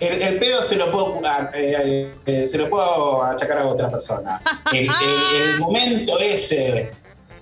el, 0.00 0.38
pedo 0.38 0.62
se 0.62 0.76
lo 0.76 0.90
puedo 0.90 1.20
ah, 1.26 1.50
eh, 1.54 2.12
eh, 2.26 2.46
se 2.46 2.58
lo 2.58 2.70
puedo 2.70 3.24
achacar 3.24 3.58
a 3.58 3.66
otra 3.66 3.90
persona. 3.90 4.40
El 4.72 5.58
momento 5.58 6.18
ese. 6.18 6.92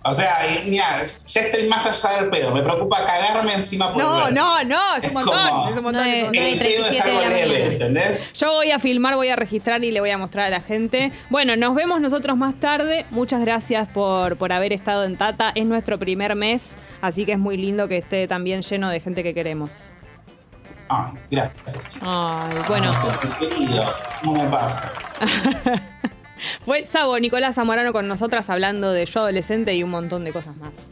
O 0.09 0.15
sea, 0.15 0.39
mira, 0.65 1.05
ya 1.05 1.41
estoy 1.41 1.69
más 1.69 1.85
allá 1.87 2.21
del 2.21 2.31
pedo. 2.31 2.55
Me 2.55 2.63
preocupa 2.63 3.05
cagarme 3.05 3.55
encima 3.55 3.93
por 3.93 4.03
No, 4.03 4.25
ver. 4.25 4.33
no, 4.35 4.65
no, 4.65 4.79
es 4.97 4.99
un 4.99 5.05
Es 5.05 5.13
montón. 5.13 5.49
como- 5.49 5.69
es 5.71 5.77
un 5.77 5.83
montón, 5.83 5.93
No 5.95 6.03
es 6.03 6.15
un 6.17 6.23
montón. 6.23 6.33
no 6.35 6.41
El 6.41 6.59
pedo 6.59 6.69
es 6.87 6.99
37 6.99 7.11
de 7.11 7.17
algo 7.17 7.29
leve. 7.31 7.73
¿entendés? 7.73 8.33
Yo 8.35 8.53
voy 8.53 8.71
a 8.71 8.79
filmar, 8.79 9.15
voy 9.17 9.29
a 9.29 9.37
registrar 9.37 9.83
y 9.85 9.91
le 9.91 10.01
voy 10.01 10.11
a 10.11 10.19
mostrar 10.19 10.47
a 10.47 10.51
la 10.51 10.61
gente. 10.61 11.13
Bueno, 11.31 11.57
nos 11.57 11.75
vemos 11.75 12.01
nosotros 12.01 12.37
más 12.37 12.55
tarde. 12.61 13.07
Muchas 13.11 13.41
gracias 13.41 13.89
por, 13.89 14.37
por 14.39 14.53
haber 14.53 14.73
estado 14.73 15.05
en 15.05 15.17
Tata. 15.17 15.53
Es 15.55 15.65
nuestro 15.67 15.99
primer 15.99 16.35
mes, 16.37 16.77
así 17.01 17.25
que 17.25 17.33
es 17.33 17.39
muy 17.39 17.57
lindo 17.57 17.89
que 17.89 17.99
esté 17.99 18.29
también 18.29 18.63
lleno 18.63 18.89
de 18.91 19.01
gente 19.01 19.23
que 19.23 19.35
queremos. 19.35 19.91
Ah, 20.89 21.13
gracias, 21.31 21.95
chicos. 21.95 22.09
Ay, 22.09 22.59
bueno. 22.69 22.93
Gracias, 22.93 23.35
querido. 23.39 23.95
No 24.23 24.33
me 24.33 24.45
pasa. 24.47 24.93
Fue 26.63 26.85
Sabo 26.85 27.19
Nicolás 27.19 27.55
Zamorano 27.55 27.93
con 27.93 28.09
nosotras 28.09 28.51
hablando 28.51 28.93
de 28.93 29.07
yo 29.07 29.21
adolescente 29.21 29.75
y 29.75 29.83
un 29.83 29.91
montón 29.91 30.25
de 30.25 30.33
cosas 30.33 30.57
más. 30.57 30.89